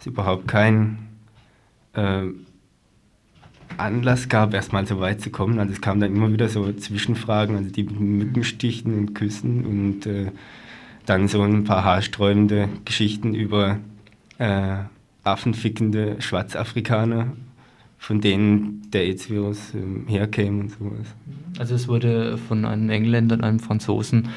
es 0.00 0.06
überhaupt 0.06 0.48
keinen 0.48 0.98
äh, 1.92 2.24
Anlass 3.78 4.28
gab, 4.28 4.54
erstmal 4.54 4.86
so 4.86 5.00
weit 5.00 5.20
zu 5.20 5.30
kommen. 5.30 5.58
Also 5.58 5.72
es 5.72 5.80
kamen 5.80 6.00
dann 6.00 6.14
immer 6.14 6.32
wieder 6.32 6.48
so 6.48 6.72
Zwischenfragen, 6.72 7.56
also 7.56 7.70
die 7.70 7.84
Mückenstichen 7.84 8.98
und 8.98 9.14
Küssen 9.14 9.64
und 9.64 10.06
äh, 10.06 10.30
dann 11.06 11.28
so 11.28 11.42
ein 11.42 11.64
paar 11.64 11.84
haarsträubende 11.84 12.68
Geschichten 12.84 13.34
über 13.34 13.78
äh, 14.38 14.76
affenfickende 15.24 16.20
Schwarzafrikaner, 16.20 17.32
von 17.98 18.20
denen 18.20 18.82
der 18.92 19.02
AIDS-Virus 19.02 19.74
äh, 19.74 20.10
herkäme 20.10 20.62
und 20.62 20.70
sowas. 20.70 21.06
Also 21.58 21.74
es 21.74 21.88
wurde 21.88 22.38
von 22.38 22.64
einem 22.64 22.90
Engländer 22.90 23.36
und 23.36 23.44
einem 23.44 23.60
Franzosen 23.60 24.28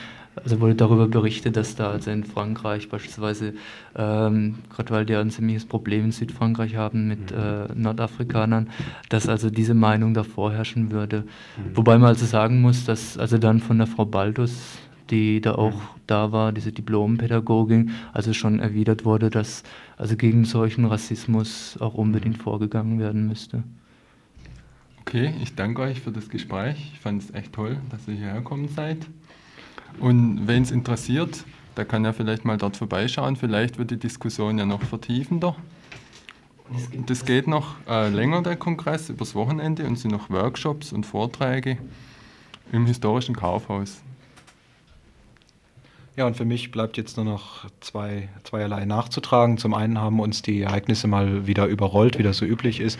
also 0.44 0.60
wurde 0.60 0.76
darüber 0.76 1.08
berichtet, 1.08 1.56
dass 1.56 1.76
da 1.76 1.92
also 1.92 2.12
in 2.12 2.24
Frankreich 2.24 2.90
beispielsweise, 2.90 3.54
ähm, 3.96 4.56
gerade 4.70 4.94
weil 4.94 5.06
die 5.06 5.16
ein 5.16 5.30
ziemliches 5.30 5.66
Problem 5.66 6.06
in 6.06 6.12
Südfrankreich 6.12 6.76
haben 6.76 7.08
mit 7.08 7.32
mhm. 7.32 7.38
äh, 7.38 7.74
Nordafrikanern, 7.74 8.70
dass 9.10 9.30
also 9.30 9.50
diese 9.50 9.74
Meinung 9.74 10.14
da 10.14 10.24
vorherrschen 10.24 10.92
würde. 10.92 11.22
Mhm. 11.22 11.78
Wobei 11.78 11.98
man 11.98 12.10
also 12.10 12.26
sagen 12.26 12.62
muss, 12.62 12.86
dass 12.86 13.18
also 13.18 13.38
dann 13.38 13.60
von 13.60 13.78
der 13.78 13.88
Frau 13.88 14.06
Baldus, 14.06 14.78
die 15.10 15.40
da 15.40 15.56
auch 15.56 15.74
mhm. 15.74 16.02
da 16.08 16.32
war, 16.32 16.52
diese 16.52 16.72
Diplompädagogin, 16.72 17.92
also 18.14 18.34
schon 18.34 18.60
erwidert 18.60 19.06
wurde, 19.06 19.30
dass 19.30 19.64
also 19.98 20.18
gegen 20.18 20.46
solchen 20.46 20.86
Rassismus 20.86 21.78
auch 21.80 21.94
unbedingt 21.94 22.38
vorgegangen 22.38 23.00
werden 23.00 23.28
müsste. 23.28 23.64
Okay, 25.02 25.34
ich 25.42 25.54
danke 25.54 25.84
euch 25.84 26.02
für 26.02 26.12
das 26.12 26.30
Gespräch. 26.30 26.92
Ich 26.94 27.00
fand 27.00 27.22
es 27.22 27.34
echt 27.34 27.54
toll, 27.54 27.78
dass 27.92 28.08
ihr 28.08 28.16
hierher 28.16 28.38
gekommen 28.38 28.68
seid. 28.68 28.98
Und 30.00 30.48
wenn 30.48 30.64
es 30.64 30.72
interessiert, 30.72 31.46
der 31.78 31.86
kann 31.86 32.06
ja 32.06 32.14
vielleicht 32.14 32.46
mal 32.46 32.58
dort 32.58 32.78
vorbeischauen. 32.78 33.36
Vielleicht 33.36 33.78
wird 33.78 33.92
die 33.92 33.98
Diskussion 33.98 34.58
ja 34.58 34.66
noch 34.66 34.82
vertiefender. 34.82 35.56
Das 37.06 37.26
geht 37.26 37.48
noch 37.48 37.76
äh, 37.88 38.10
länger, 38.10 38.42
der 38.42 38.56
Kongress, 38.56 39.10
übers 39.10 39.36
Wochenende 39.36 39.86
und 39.86 39.98
sind 39.98 40.12
noch 40.12 40.30
Workshops 40.30 40.94
und 40.94 41.06
Vorträge 41.06 41.78
im 42.72 42.88
historischen 42.88 43.36
Kaufhaus. 43.36 44.02
Ja, 46.18 46.26
und 46.26 46.38
für 46.38 46.46
mich 46.46 46.72
bleibt 46.72 46.96
jetzt 46.96 47.18
nur 47.18 47.26
noch 47.26 47.66
zwei, 47.82 48.30
zweierlei 48.46 48.86
nachzutragen. 48.86 49.58
Zum 49.58 49.74
einen 49.74 50.00
haben 50.00 50.22
uns 50.22 50.42
die 50.42 50.62
Ereignisse 50.62 51.08
mal 51.08 51.46
wieder 51.46 51.66
überrollt, 51.66 52.18
wie 52.18 52.24
das 52.24 52.38
so 52.38 52.46
üblich 52.46 52.80
ist 52.80 52.98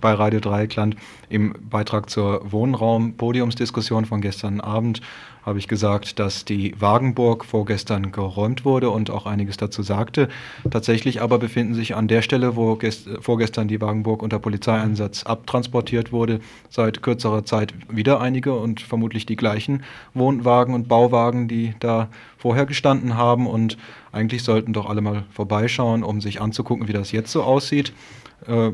bei 0.00 0.12
Radio 0.12 0.40
Dreieckland. 0.40 0.96
Im 1.28 1.54
Beitrag 1.70 2.10
zur 2.10 2.50
Wohnraum-Podiumsdiskussion 2.50 4.04
von 4.04 4.20
gestern 4.20 4.60
Abend 4.60 5.00
habe 5.46 5.60
ich 5.60 5.68
gesagt, 5.68 6.18
dass 6.18 6.44
die 6.44 6.74
Wagenburg 6.80 7.44
vorgestern 7.44 8.10
geräumt 8.10 8.64
wurde 8.64 8.90
und 8.90 9.10
auch 9.10 9.26
einiges 9.26 9.56
dazu 9.56 9.84
sagte. 9.84 10.28
Tatsächlich 10.68 11.22
aber 11.22 11.38
befinden 11.38 11.74
sich 11.74 11.94
an 11.94 12.08
der 12.08 12.20
Stelle, 12.20 12.56
wo 12.56 12.76
vorgestern 13.20 13.68
die 13.68 13.80
Wagenburg 13.80 14.24
unter 14.24 14.40
Polizeieinsatz 14.40 15.22
abtransportiert 15.22 16.10
wurde, 16.10 16.40
seit 16.68 17.00
kürzerer 17.00 17.44
Zeit 17.44 17.74
wieder 17.88 18.20
einige 18.20 18.54
und 18.54 18.80
vermutlich 18.80 19.24
die 19.24 19.36
gleichen 19.36 19.84
Wohnwagen 20.14 20.74
und 20.74 20.88
Bauwagen, 20.88 21.46
die 21.46 21.74
da 21.78 22.08
vorher 22.36 22.66
gestanden 22.66 23.16
haben. 23.16 23.46
Und 23.46 23.78
eigentlich 24.10 24.42
sollten 24.42 24.72
doch 24.72 24.88
alle 24.88 25.00
mal 25.00 25.24
vorbeischauen, 25.30 26.02
um 26.02 26.20
sich 26.20 26.40
anzugucken, 26.40 26.88
wie 26.88 26.92
das 26.92 27.12
jetzt 27.12 27.30
so 27.30 27.44
aussieht. 27.44 27.92
Äh, 28.46 28.70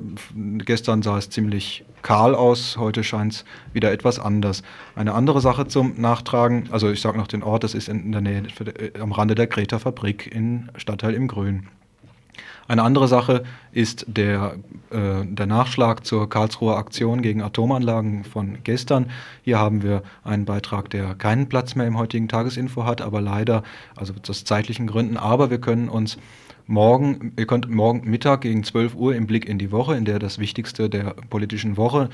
gestern 0.59 1.03
sah 1.03 1.19
es 1.19 1.31
ziemlich 1.31 1.85
kahl 2.03 2.35
aus, 2.35 2.77
heute 2.77 3.05
scheint 3.05 3.33
es 3.33 3.45
wieder 3.73 3.93
etwas 3.93 4.19
anders. 4.19 4.63
Eine 4.97 5.15
andere 5.15 5.41
Sache 5.41 5.69
zum 5.69 6.01
Nachtragen, 6.01 6.69
also 6.73 6.91
ich 6.91 7.01
sage 7.01 7.17
noch 7.17 7.29
den 7.29 7.43
Ort, 7.43 7.65
das 7.65 7.75
ist 7.75 7.89
in 7.89 8.13
der 8.13 8.21
Nähe, 8.21 8.43
äh, 8.43 8.99
am 8.99 9.13
Rande 9.13 9.35
der 9.35 9.47
Greta 9.47 9.79
Fabrik 9.79 10.27
in 10.35 10.69
Stadtteil 10.77 11.15
im 11.15 11.29
Grün. 11.29 11.69
Eine 12.69 12.85
andere 12.85 13.09
Sache 13.09 13.45
ist 13.73 14.05
der, 14.09 14.57
äh, 14.91 15.25
der 15.25 15.47
Nachschlag 15.47 16.07
zur 16.07 16.29
Karlsruher 16.29 16.77
Aktion 16.77 17.21
gegen 17.21 17.43
Atomanlagen 17.43 18.25
von 18.25 18.59
gestern. 18.65 19.11
Hier 19.43 19.59
haben 19.59 19.83
wir 19.83 20.03
einen 20.25 20.45
Beitrag, 20.45 20.89
der 20.91 21.15
keinen 21.15 21.49
Platz 21.49 21.75
mehr 21.75 21.87
im 21.87 21.99
heutigen 21.99 22.29
Tagesinfo 22.29 22.85
hat, 22.85 23.03
aber 23.03 23.21
leider, 23.21 23.63
also 23.97 24.15
aus 24.29 24.45
zeitlichen 24.45 24.87
Gründen, 24.87 25.17
aber 25.17 25.51
wir 25.51 25.61
können 25.61 25.89
uns 25.89 26.19
morgen, 26.67 27.33
ihr 27.37 27.47
könnt 27.47 27.69
morgen 27.69 28.09
Mittag 28.09 28.43
gegen 28.43 28.65
12 28.65 28.95
Uhr 28.95 29.15
im 29.15 29.27
Blick 29.27 29.47
in 29.47 29.59
die 29.59 29.73
Woche, 29.73 29.97
in 29.97 30.05
der 30.05 30.19
das 30.19 30.39
Wichtigste 30.39 30.89
der 30.89 31.15
politischen 31.31 31.77
Woche, 31.77 32.09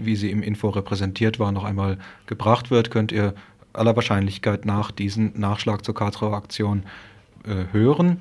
wie 0.00 0.16
sie 0.16 0.30
im 0.30 0.42
Info 0.42 0.68
repräsentiert 0.68 1.38
war, 1.38 1.52
noch 1.52 1.64
einmal 1.64 1.98
gebracht 2.26 2.70
wird, 2.70 2.90
könnt 2.90 3.12
ihr 3.12 3.34
aller 3.72 3.96
Wahrscheinlichkeit 3.96 4.64
nach 4.64 4.90
diesen 4.90 5.38
Nachschlag 5.38 5.84
zur 5.84 5.94
Karlsruher 5.94 6.34
Aktion 6.34 6.84
äh, 7.44 7.72
hören. 7.72 8.20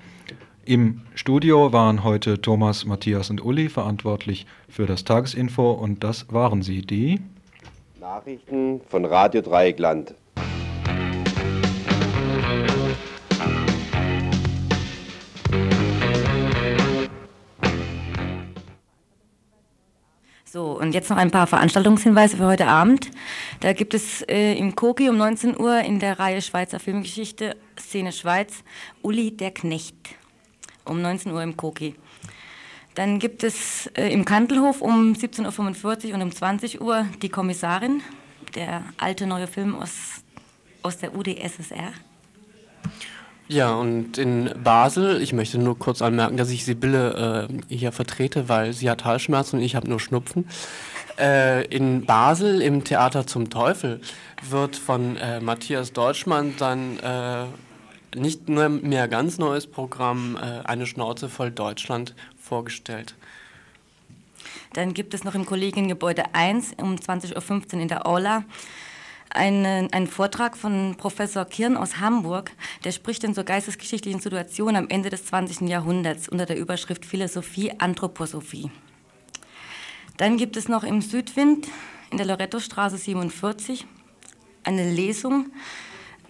Im 0.66 1.02
Studio 1.16 1.74
waren 1.74 2.04
heute 2.04 2.42
Thomas, 2.42 2.86
Matthias 2.86 3.30
und 3.30 3.44
Uli 3.44 3.70
verantwortlich 3.70 4.46
für 4.70 4.86
das 4.86 5.04
Tagesinfo 5.04 5.72
und 5.72 6.04
das 6.04 6.32
waren 6.32 6.62
sie, 6.62 6.82
die 6.82 7.20
Nachrichten 8.00 8.82
von 8.88 9.06
Radio 9.06 9.42
Dreieckland. 9.42 10.14
Und 20.90 20.94
jetzt 20.96 21.12
noch 21.12 21.18
ein 21.18 21.30
paar 21.30 21.46
Veranstaltungshinweise 21.46 22.38
für 22.38 22.48
heute 22.48 22.66
Abend. 22.66 23.12
Da 23.60 23.74
gibt 23.74 23.94
es 23.94 24.24
äh, 24.24 24.56
im 24.56 24.76
Koki 24.76 25.08
um 25.08 25.18
19 25.18 25.56
Uhr 25.56 25.82
in 25.82 26.00
der 26.00 26.18
Reihe 26.18 26.42
Schweizer 26.42 26.80
Filmgeschichte 26.80 27.56
Szene 27.80 28.12
Schweiz 28.12 28.64
Uli 29.04 29.38
der 29.38 29.52
Knecht 29.52 29.96
um 30.86 31.00
19 31.00 31.32
Uhr 31.32 31.44
im 31.44 31.56
Koki. 31.56 31.94
Dann 32.96 33.20
gibt 33.20 33.44
es 33.44 33.86
äh, 33.94 34.12
im 34.12 34.26
Kantelhof 34.26 34.82
um 34.82 35.14
17.45 35.14 36.08
Uhr 36.08 36.16
und 36.16 36.22
um 36.24 36.32
20 36.32 36.82
Uhr 36.82 37.06
die 37.22 37.30
Kommissarin, 37.30 38.02
der 38.56 38.84
alte 38.98 39.28
neue 39.28 39.46
Film 39.46 39.76
aus, 39.76 40.24
aus 40.82 40.98
der 40.98 41.16
UdSSR. 41.16 41.94
Ja, 43.52 43.74
und 43.74 44.20
in 44.20 44.52
Basel, 44.64 45.24
ich 45.24 45.34
möchte 45.34 45.58
nur 45.58 45.78
kurz 45.80 46.04
anmerken, 46.04 46.38
dass 46.38 46.52
ich 46.52 46.66
Sibylle 46.66 47.48
äh, 47.50 47.76
hier 47.76 47.92
vertrete, 47.92 48.48
weil 48.48 48.74
sie 48.74 48.92
hat 48.92 49.06
Halsschmerzen 49.06 49.58
und 49.58 49.66
ich 49.66 49.76
habe 49.76 49.90
nur 49.90 50.00
Schnupfen. 50.00 50.48
Äh, 51.18 51.66
in 51.66 52.06
Basel 52.06 52.62
im 52.62 52.84
Theater 52.84 53.26
zum 53.26 53.50
Teufel 53.50 54.02
wird 54.48 54.76
von 54.76 55.18
äh, 55.18 55.40
Matthias 55.40 55.94
Deutschmann 55.94 56.54
dann 56.60 57.00
äh, 57.00 57.46
nicht 58.16 58.50
nur 58.50 58.70
mehr 58.70 59.08
ganz 59.08 59.40
neues 59.40 59.66
Programm, 59.66 60.38
äh, 60.38 60.68
eine 60.68 60.86
Schnauze 60.86 61.28
voll 61.28 61.50
Deutschland 61.50 62.14
vorgestellt. 62.40 63.16
Dann 64.74 64.94
gibt 64.94 65.16
es 65.16 65.24
noch 65.24 65.34
im 65.34 65.48
Kollegiengebäude 65.48 66.36
1 66.36 66.76
um 66.78 66.98
20.15 66.98 67.74
Uhr 67.74 67.82
in 67.82 67.88
der 67.88 68.06
Aula 68.06 68.44
einen, 69.30 69.92
einen 69.94 70.08
Vortrag 70.08 70.58
von 70.58 70.96
Professor 70.98 71.46
Kirn 71.46 71.78
aus 71.78 72.00
Hamburg, 72.00 72.52
der 72.84 72.92
spricht 72.92 73.24
in 73.24 73.34
so 73.34 73.44
geistesgeschichtlichen 73.44 74.20
Situationen 74.20 74.76
am 74.76 74.90
Ende 74.90 75.10
des 75.10 75.26
20. 75.26 75.70
Jahrhunderts 75.70 76.28
unter 76.28 76.46
der 76.46 76.58
Überschrift 76.58 77.06
Philosophie, 77.06 77.72
Anthroposophie. 77.78 78.72
Dann 80.18 80.38
gibt 80.38 80.58
es 80.58 80.68
noch 80.68 80.84
im 80.84 81.02
Südwind 81.02 81.68
in 82.12 82.18
der 82.18 82.26
Lorettostraße 82.26 82.98
47 82.98 83.86
eine 84.64 84.92
Lesung, 84.92 85.52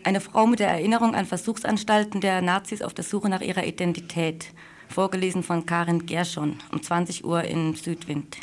eine 0.04 0.22
Frau 0.22 0.46
mit 0.46 0.60
der 0.60 0.70
Erinnerung 0.70 1.16
an 1.16 1.26
Versuchsanstalten 1.26 2.22
der 2.22 2.42
Nazis 2.42 2.82
auf 2.82 2.94
der 2.94 3.04
Suche 3.04 3.30
nach 3.30 3.42
ihrer 3.42 3.66
Identität, 3.66 4.54
vorgelesen 4.88 5.44
von 5.44 5.66
Karin 5.66 6.06
Gerschon 6.06 6.58
um 6.72 6.82
20 6.82 7.26
Uhr 7.26 7.44
im 7.44 7.76
Südwind. 7.76 8.38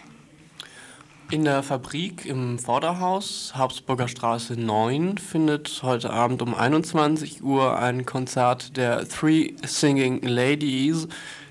In 1.29 1.43
der 1.43 1.65
Fabrik 1.65 2.25
im 2.25 2.57
Vorderhaus, 2.57 3.53
Habsburger 3.57 4.07
Straße 4.07 4.53
9, 4.55 5.19
findet 5.19 5.83
heute 5.83 6.11
Abend 6.11 6.41
um 6.41 6.55
21 6.55 7.43
Uhr 7.43 7.77
ein 7.77 8.07
Konzert 8.07 8.77
der 8.77 9.09
Three 9.09 9.55
Singing 9.65 10.23
Ladies, 10.23 11.09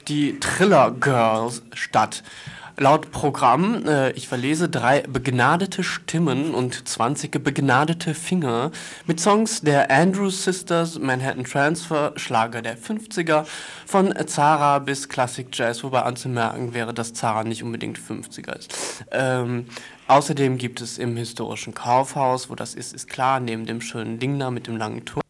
die 0.08 0.40
Triller 0.40 0.92
Girls, 0.92 1.62
statt. 1.74 2.24
Laut 2.78 3.12
Programm, 3.12 3.88
äh, 3.88 4.12
ich 4.12 4.28
verlese, 4.28 4.68
drei 4.68 5.02
begnadete 5.02 5.82
Stimmen 5.82 6.54
und 6.54 6.86
20 6.88 7.42
begnadete 7.42 8.14
Finger 8.14 8.72
mit 9.08 9.22
Songs 9.22 9.62
der 9.62 9.90
Andrews 9.90 10.44
Sisters, 10.44 11.00
Manhattan 11.00 11.46
Transfer, 11.46 12.12
Schlager 12.18 12.62
der 12.62 12.78
50er, 12.78 13.46
von 13.86 14.14
Zara 14.28 14.80
bis 14.80 15.08
Classic 15.08 15.48
Jazz, 15.54 15.86
wobei 15.86 16.02
anzumerken 16.02 16.74
wäre, 16.74 16.94
dass 16.94 17.14
Zara 17.14 17.46
nicht 17.46 17.64
unbedingt 17.64 17.98
50er 17.98 18.58
ist. 18.58 19.06
Ähm, 19.12 19.68
außerdem 20.08 20.58
gibt 20.58 20.82
es 20.82 20.98
im 20.98 21.16
historischen 21.16 21.74
Kaufhaus, 21.74 22.50
wo 22.50 22.56
das 22.56 22.76
ist, 22.76 22.94
ist 22.94 23.08
klar, 23.08 23.40
neben 23.40 23.66
dem 23.66 23.80
schönen 23.80 24.20
Ding 24.20 24.38
da 24.38 24.52
mit 24.52 24.68
dem 24.68 24.76
langen 24.76 25.06
Turm, 25.06 25.25